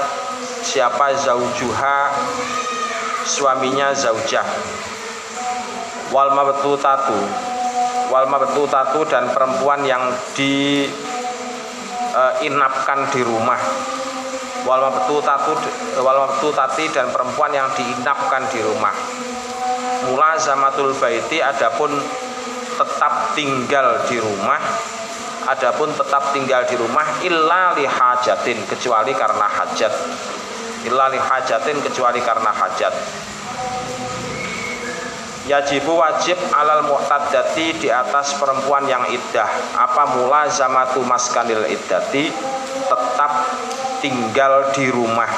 siapa 0.66 1.16
zaujuha 1.16 2.00
suaminya 3.30 3.94
zaujah. 3.94 4.44
Wal 6.10 6.34
tatu. 6.82 7.20
Wal 8.10 8.26
tatu 8.66 9.00
dan 9.06 9.30
perempuan 9.30 9.86
yang 9.86 10.10
di 10.34 10.90
uh, 12.18 12.34
inapkan 12.42 13.06
di 13.14 13.22
rumah. 13.22 13.62
Wal 14.66 14.82
tatu 15.22 15.54
wal 16.02 16.20
tati 16.58 16.90
dan 16.90 17.14
perempuan 17.14 17.54
yang 17.54 17.70
diinapkan 17.78 18.50
di 18.50 18.66
rumah. 18.66 18.94
Mula 20.10 20.34
zamatul 20.42 20.98
baiti 20.98 21.38
adapun 21.38 21.94
tetap 22.80 23.36
tinggal 23.36 24.02
di 24.08 24.18
rumah 24.18 24.58
adapun 25.50 25.92
tetap 25.92 26.32
tinggal 26.32 26.62
di 26.64 26.78
rumah 26.78 27.04
illa 27.26 27.74
lihajatin 27.74 28.64
kecuali 28.70 29.12
karena 29.18 29.48
hajat 29.50 29.94
illa 30.88 31.12
lihajatin 31.12 31.84
kecuali 31.84 32.20
karena 32.24 32.52
hajat. 32.54 32.94
Yajibu 35.50 35.98
wajib 35.98 36.38
alal 36.54 36.86
mu'tadati 36.86 37.74
di 37.82 37.90
atas 37.90 38.38
perempuan 38.38 38.86
yang 38.86 39.02
iddah. 39.10 39.50
Apa 39.74 40.14
mula 40.14 40.46
zamatu 40.46 41.02
maskanil 41.02 41.66
iddati? 41.66 42.30
Tetap 42.86 43.32
tinggal 43.98 44.70
di 44.78 44.94
rumah. 44.94 45.32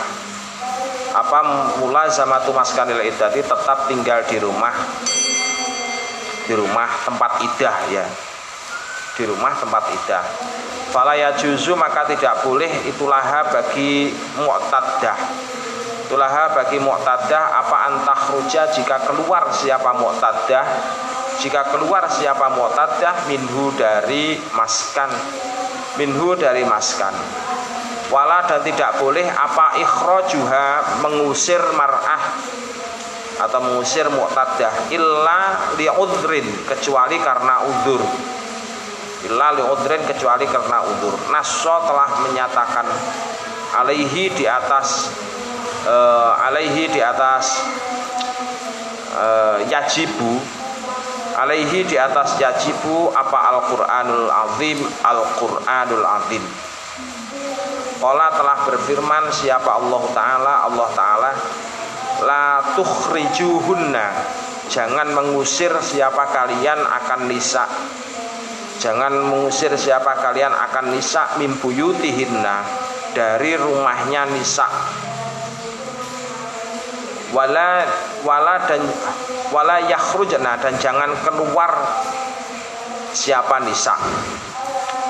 Apa 1.16 1.40
mula 1.80 2.12
zamatu 2.12 2.52
maskanil 2.52 3.00
iddati? 3.08 3.40
Tetap 3.40 3.88
tinggal 3.88 4.28
di 4.28 4.36
rumah. 4.36 4.76
Di 6.44 6.60
rumah 6.60 6.92
tempat 7.08 7.32
iddah 7.48 7.78
ya 7.88 8.06
Di 9.22 9.30
rumah 9.30 9.54
tempat 9.54 9.86
iddah 9.94 10.26
Fala 10.92 11.16
juzu 11.38 11.78
maka 11.78 12.04
tidak 12.04 12.44
boleh. 12.44 12.68
Itulah 12.90 13.48
bagi 13.54 14.12
mu'taddah 14.42 15.18
Itulah 16.12 16.52
bagi 16.52 16.76
mu'tadah 16.76 17.44
apa 17.64 17.78
antah 17.88 18.20
ruja 18.36 18.68
jika 18.68 19.00
keluar 19.08 19.48
siapa 19.56 19.96
mu'tadah? 19.96 20.66
Jika 21.40 21.72
keluar 21.72 22.04
siapa 22.12 22.52
mu'tadah 22.52 23.32
minhu 23.32 23.72
dari 23.80 24.36
maskan. 24.52 25.08
Minhu 25.96 26.36
dari 26.36 26.68
maskan. 26.68 27.16
Wala 28.12 28.44
dan 28.44 28.60
tidak 28.60 29.00
boleh 29.00 29.24
apa 29.24 29.80
ikhrojuha 29.80 31.00
mengusir 31.00 31.64
mar'ah 31.80 32.24
atau 33.48 33.60
mengusir 33.64 34.12
mu'tadah. 34.12 34.92
Illa 34.92 35.72
li'udrin 35.80 36.68
kecuali 36.68 37.24
karena 37.24 37.64
udur 37.64 38.04
illa 39.26 39.54
li'udrin 39.54 40.02
kecuali 40.08 40.46
karena 40.50 40.82
udur. 40.86 41.14
Naso 41.30 41.76
telah 41.86 42.10
menyatakan 42.26 42.88
alaihi 43.78 44.34
di 44.34 44.46
atas 44.50 45.14
uh, 45.86 46.46
alaihi 46.48 46.90
di 46.90 47.02
atas 47.02 47.62
uh, 49.16 49.58
yajibu. 49.66 50.42
Alaihi 51.32 51.88
di 51.88 51.96
atas 51.96 52.36
yajibu 52.38 53.10
apa 53.16 53.56
Al-Qur'anul 53.56 54.28
Azim? 54.30 54.80
Al-Qur'anul 54.84 56.06
Azim. 56.06 56.44
Allah 58.02 58.30
telah 58.34 58.58
berfirman 58.68 59.30
siapa 59.32 59.78
Allah 59.78 60.04
Ta'ala? 60.12 60.54
Allah 60.68 60.90
Ta'ala 60.92 61.32
La 62.22 62.76
tukhrijuhunna. 62.78 64.08
Jangan 64.70 65.10
mengusir 65.12 65.74
siapa 65.82 66.30
kalian 66.32 66.80
akan 66.80 67.28
nisa 67.28 67.66
Jangan 68.82 69.14
mengusir 69.14 69.70
siapa 69.78 70.18
kalian 70.18 70.50
akan 70.50 70.98
nisa 70.98 71.38
Mimbuyutihinna 71.38 72.66
Dari 73.14 73.54
rumahnya 73.54 74.26
nisa 74.34 74.66
wala 77.32 77.88
wala 78.28 78.60
dan 78.68 78.84
wala 79.56 79.80
yakhrujna 79.88 80.60
dan 80.60 80.76
jangan 80.76 81.16
keluar 81.24 81.72
siapa 83.16 83.56
nisa 83.64 83.96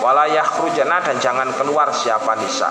wala 0.05 0.29
yakhrujna 0.29 1.01
dan 1.01 1.17
jangan 1.17 1.49
keluar 1.57 1.89
siapa 1.89 2.37
nisa 2.37 2.69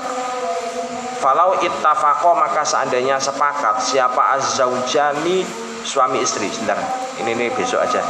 falau 1.20 1.58
ittafaqo 1.60 2.32
maka 2.38 2.62
seandainya 2.62 3.18
sepakat 3.18 3.82
siapa 3.84 4.38
azzaujani 4.40 5.44
suami 5.84 6.24
istri. 6.24 6.48
Sebentar 6.48 6.80
ini 7.20 7.36
nih 7.36 7.48
besok 7.52 7.84
aja. 7.84 8.00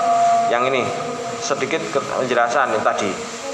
Yang 0.50 0.62
ini 0.74 0.82
sedikit 1.40 1.80
penjelasan 1.96 2.76
yang 2.76 2.84
tadi. 2.84 3.10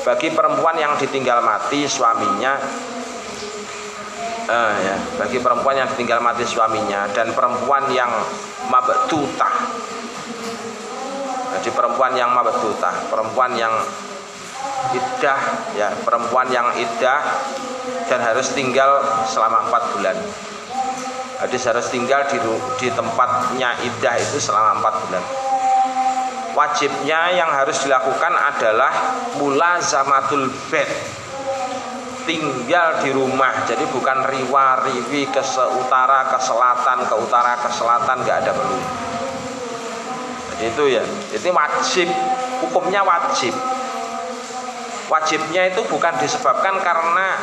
Bagi 0.07 0.30
perempuan 0.30 0.78
yang 0.78 0.95
ditinggal 0.99 1.43
mati 1.43 1.82
suaminya 1.87 2.55
uh, 4.47 4.72
ya, 4.80 4.97
bagi 5.18 5.39
perempuan 5.43 5.76
yang 5.76 5.89
ditinggal 5.91 6.22
mati 6.22 6.47
suaminya 6.47 7.11
dan 7.12 7.34
perempuan 7.34 7.91
yang 7.91 8.11
mabtutah 8.70 9.55
jadi 11.59 11.70
perempuan 11.74 12.12
yang 12.14 12.30
mabtutah 12.30 12.95
perempuan 13.11 13.55
yang 13.59 13.74
iddah 14.95 15.41
ya 15.74 15.91
perempuan 16.07 16.47
yang 16.51 16.70
iddah 16.78 17.20
dan 18.07 18.18
harus 18.22 18.51
tinggal 18.55 19.03
selama 19.26 19.66
empat 19.70 19.82
bulan. 19.95 20.16
Jadi 21.37 21.57
harus 21.68 21.87
tinggal 21.93 22.24
di, 22.32 22.41
di 22.80 22.89
tempatnya 22.91 23.76
iddah 23.84 24.14
itu 24.16 24.41
selama 24.41 24.80
empat 24.80 24.95
bulan 25.07 25.24
wajibnya 26.57 27.37
yang 27.37 27.53
harus 27.53 27.85
dilakukan 27.85 28.33
adalah 28.33 28.91
mula 29.37 29.77
zamatul 29.85 30.49
bed. 30.73 30.89
Tinggal 32.25 33.07
di 33.07 33.15
rumah. 33.15 33.63
Jadi 33.69 33.87
bukan 33.93 34.25
riwa 34.27 34.83
riwi 34.83 35.31
ke 35.31 35.43
utara 35.79 36.27
ke 36.27 36.39
selatan 36.43 37.07
ke 37.07 37.15
utara 37.15 37.55
ke 37.61 37.69
selatan 37.71 38.25
nggak 38.25 38.39
ada 38.43 38.53
perlu. 38.57 38.81
Jadi 40.57 40.65
itu 40.73 40.85
ya. 40.91 41.05
Jadi 41.37 41.49
wajib 41.53 42.09
hukumnya 42.67 43.05
wajib. 43.07 43.55
Wajibnya 45.07 45.71
itu 45.71 45.87
bukan 45.87 46.19
disebabkan 46.19 46.83
karena 46.83 47.39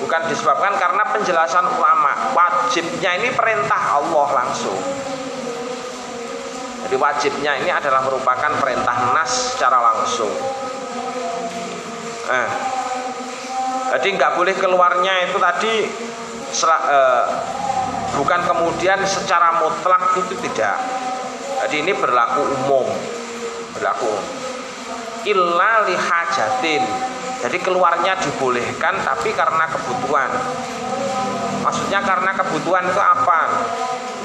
bukan 0.00 0.22
disebabkan 0.32 0.72
karena 0.80 1.04
penjelasan 1.12 1.68
ulama. 1.76 2.32
Wajibnya 2.32 3.20
ini 3.20 3.28
perintah 3.36 4.00
Allah 4.00 4.26
langsung 4.40 4.80
jadi 6.86 6.96
wajibnya 6.96 7.52
ini 7.60 7.70
adalah 7.72 8.00
merupakan 8.04 8.52
perintah 8.60 9.12
nas 9.12 9.56
secara 9.56 9.78
langsung 9.80 10.32
eh, 12.30 12.50
jadi 13.90 14.08
nggak 14.14 14.32
boleh 14.38 14.54
keluarnya 14.54 15.26
itu 15.26 15.36
tadi 15.42 15.74
eh, 16.62 17.24
bukan 18.14 18.40
kemudian 18.46 19.00
secara 19.06 19.58
mutlak 19.58 20.14
itu 20.18 20.34
tidak. 20.44 20.78
Jadi 21.66 21.84
ini 21.84 21.92
berlaku 21.92 22.40
umum, 22.60 22.86
berlaku 23.76 24.12
illa 25.28 25.84
lihajatin. 25.88 26.84
Jadi 27.40 27.56
keluarnya 27.64 28.20
dibolehkan 28.20 29.00
tapi 29.00 29.32
karena 29.32 29.64
kebutuhan. 29.68 30.30
Maksudnya 31.64 32.00
karena 32.04 32.30
kebutuhan 32.36 32.84
itu 32.88 33.00
apa? 33.00 33.40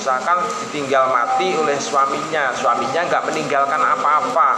Misalkan 0.05 0.37
ditinggal 0.61 1.09
mati 1.09 1.57
oleh 1.57 1.81
suaminya, 1.81 2.53
suaminya 2.53 3.09
nggak 3.09 3.25
meninggalkan 3.25 3.81
apa-apa, 3.81 4.53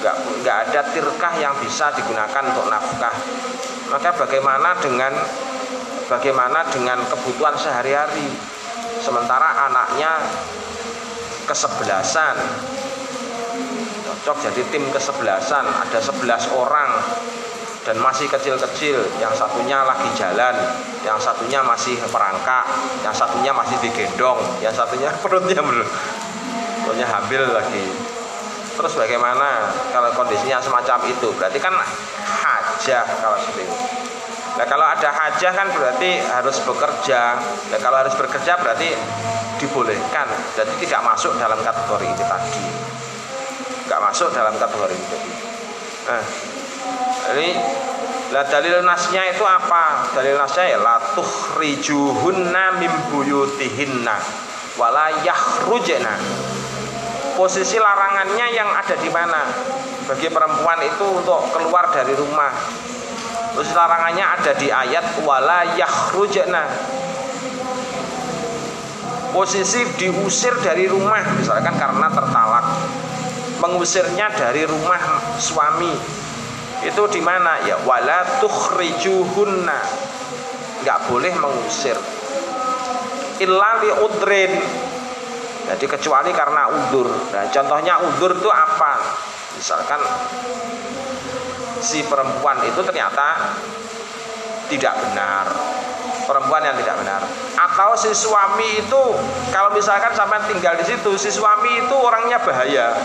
nggak 0.00 0.16
nggak 0.40 0.56
ada 0.56 0.80
tirkah 0.88 1.36
yang 1.36 1.52
bisa 1.60 1.92
digunakan 1.92 2.40
untuk 2.48 2.64
nafkah. 2.72 3.12
Maka 3.92 4.08
bagaimana 4.24 4.72
dengan 4.80 5.12
bagaimana 6.08 6.64
dengan 6.72 6.96
kebutuhan 7.12 7.52
sehari-hari? 7.60 8.24
Sementara 9.04 9.68
anaknya 9.68 10.16
kesebelasan. 11.44 12.40
Cocok 14.00 14.48
jadi 14.48 14.64
tim 14.72 14.88
kesebelasan. 14.96 15.68
Ada 15.68 16.00
sebelas 16.00 16.48
orang 16.56 17.04
dan 17.80 17.96
masih 17.96 18.28
kecil-kecil 18.28 19.00
yang 19.16 19.32
satunya 19.32 19.80
lagi 19.80 20.08
jalan 20.12 20.52
yang 21.00 21.16
satunya 21.16 21.64
masih 21.64 21.96
perangkak 22.12 22.68
yang 23.00 23.14
satunya 23.16 23.52
masih 23.56 23.80
digendong 23.80 24.36
yang 24.60 24.72
satunya 24.72 25.08
perutnya 25.24 25.64
perutnya 26.84 27.06
hamil 27.06 27.44
lagi. 27.54 27.86
Terus 28.74 28.96
bagaimana 28.96 29.68
kalau 29.92 30.08
kondisinya 30.16 30.56
semacam 30.56 31.04
itu? 31.06 31.28
Berarti 31.36 31.60
kan 31.60 31.76
hajah 32.24 33.04
kalau 33.20 33.36
seperti 33.36 33.68
itu. 33.68 33.76
Nah 34.56 34.66
kalau 34.66 34.88
ada 34.88 35.08
hajah 35.12 35.52
kan 35.52 35.68
berarti 35.70 36.18
harus 36.24 36.56
bekerja. 36.64 37.36
Nah, 37.70 37.78
kalau 37.78 38.00
harus 38.00 38.16
bekerja 38.16 38.56
berarti 38.56 38.96
dibolehkan. 39.60 40.26
Jadi 40.56 40.72
tidak 40.82 41.04
masuk 41.04 41.36
dalam 41.36 41.60
kategori 41.60 42.08
ini 42.08 42.24
tadi. 42.24 42.64
Nggak 43.84 44.00
masuk 44.00 44.28
dalam 44.32 44.54
kategori 44.56 44.94
itu 44.96 45.06
tadi. 45.12 45.32
Nah 46.08 46.22
jadi 47.28 47.48
lah 48.30 48.46
dalil 48.46 48.86
nasnya 48.86 49.26
itu 49.26 49.42
apa? 49.42 50.06
Dalil 50.14 50.38
nasnya 50.38 50.70
ya 50.70 50.78
la 50.78 51.02
tukhrijuhunna 51.18 52.78
min 52.78 52.92
buyutihinna 53.10 54.16
wala 54.78 55.10
yakhrujna. 55.26 56.14
Posisi 57.34 57.82
larangannya 57.82 58.46
yang 58.54 58.70
ada 58.70 58.94
di 58.94 59.10
mana? 59.10 59.50
Bagi 60.06 60.30
perempuan 60.30 60.78
itu 60.86 61.06
untuk 61.10 61.42
keluar 61.50 61.90
dari 61.90 62.14
rumah. 62.14 62.54
Terus 63.50 63.74
larangannya 63.74 64.22
ada 64.22 64.52
di 64.54 64.70
ayat 64.70 65.26
wala 65.26 65.74
yakhrujna. 65.74 66.64
Posisi 69.34 69.82
diusir 69.98 70.54
dari 70.62 70.86
rumah 70.86 71.22
misalkan 71.34 71.74
karena 71.74 72.06
tertalak. 72.14 72.66
Mengusirnya 73.58 74.30
dari 74.38 74.62
rumah 74.70 75.02
suami 75.34 76.19
itu 76.80 77.02
di 77.12 77.20
mana? 77.20 77.60
Ya 77.68 77.76
wala 77.84 78.40
tukhrijuhunna. 78.40 79.80
Nggak 80.80 80.98
boleh 81.12 81.32
mengusir. 81.36 81.96
Illa 83.40 83.84
udrin. 84.00 84.52
Jadi 85.68 85.84
kecuali 85.86 86.32
karena 86.32 86.66
udur. 86.72 87.08
Nah 87.30 87.44
contohnya 87.52 88.00
udur 88.00 88.32
itu 88.32 88.48
apa? 88.48 88.96
Misalkan 89.60 90.00
si 91.84 92.00
perempuan 92.04 92.64
itu 92.64 92.80
ternyata 92.80 93.54
tidak 94.72 94.94
benar. 95.04 95.46
Perempuan 96.24 96.64
yang 96.64 96.76
tidak 96.80 96.96
benar. 96.96 97.20
Atau 97.60 97.92
si 98.00 98.10
suami 98.16 98.80
itu 98.80 99.02
kalau 99.52 99.70
misalkan 99.76 100.16
sampai 100.16 100.40
tinggal 100.48 100.80
di 100.80 100.84
situ 100.88 101.10
si 101.20 101.28
suami 101.28 101.84
itu 101.84 101.94
orangnya 101.94 102.40
bahaya. 102.40 102.96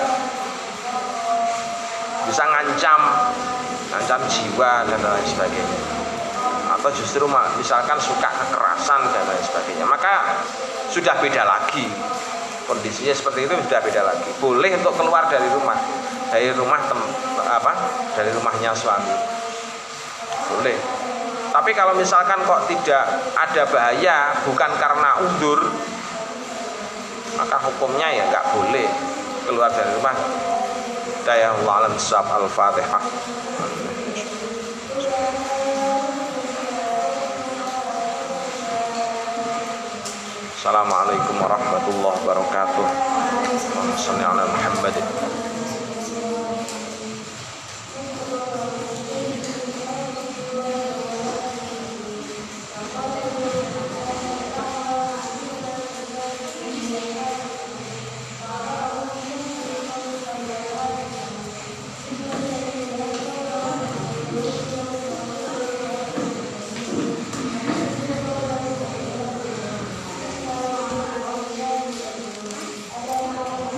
Bisa 2.25 2.43
ngancam 2.49 2.99
ngancam 3.95 4.19
jiwa 4.27 4.83
dan 4.83 4.99
lain 4.99 5.23
sebagainya. 5.23 5.79
Atau 6.75 6.91
justru 6.91 7.23
misalkan 7.55 7.95
suka 7.95 8.27
kekerasan 8.27 9.07
dan 9.07 9.23
lain 9.23 9.43
sebagainya. 9.47 9.87
Maka 9.87 10.35
sudah 10.91 11.15
beda 11.23 11.47
lagi. 11.47 11.87
Kondisinya 12.67 13.15
seperti 13.15 13.47
itu 13.47 13.55
sudah 13.55 13.79
beda 13.79 14.01
lagi. 14.03 14.29
Boleh 14.43 14.75
untuk 14.75 14.99
keluar 14.99 15.31
dari 15.31 15.47
rumah. 15.47 15.79
Dari 16.27 16.51
rumah 16.51 16.81
tem, 16.91 16.99
apa? 17.47 17.71
Dari 18.19 18.35
rumahnya 18.35 18.75
suami. 18.75 19.15
Boleh. 20.51 20.75
Tapi 21.55 21.71
kalau 21.71 21.95
misalkan 21.95 22.43
kok 22.43 22.67
tidak 22.67 23.07
ada 23.31 23.63
bahaya 23.71 24.35
bukan 24.43 24.71
karena 24.75 25.09
undur 25.23 25.71
maka 27.35 27.59
hukumnya 27.63 28.11
ya 28.11 28.27
nggak 28.27 28.45
boleh 28.51 28.87
keluar 29.47 29.71
dari 29.71 29.91
rumah. 29.95 30.15
Daya 31.25 31.57
Allah 31.57 31.89
al-fatihah 31.89 33.01
Assalamualaikum 40.65 41.45
warahmatullahi 41.45 42.25
wabarakatuh. 42.25 42.87
Shalli 44.01 44.25
ala 44.25 44.49
Muhammadin 44.49 45.05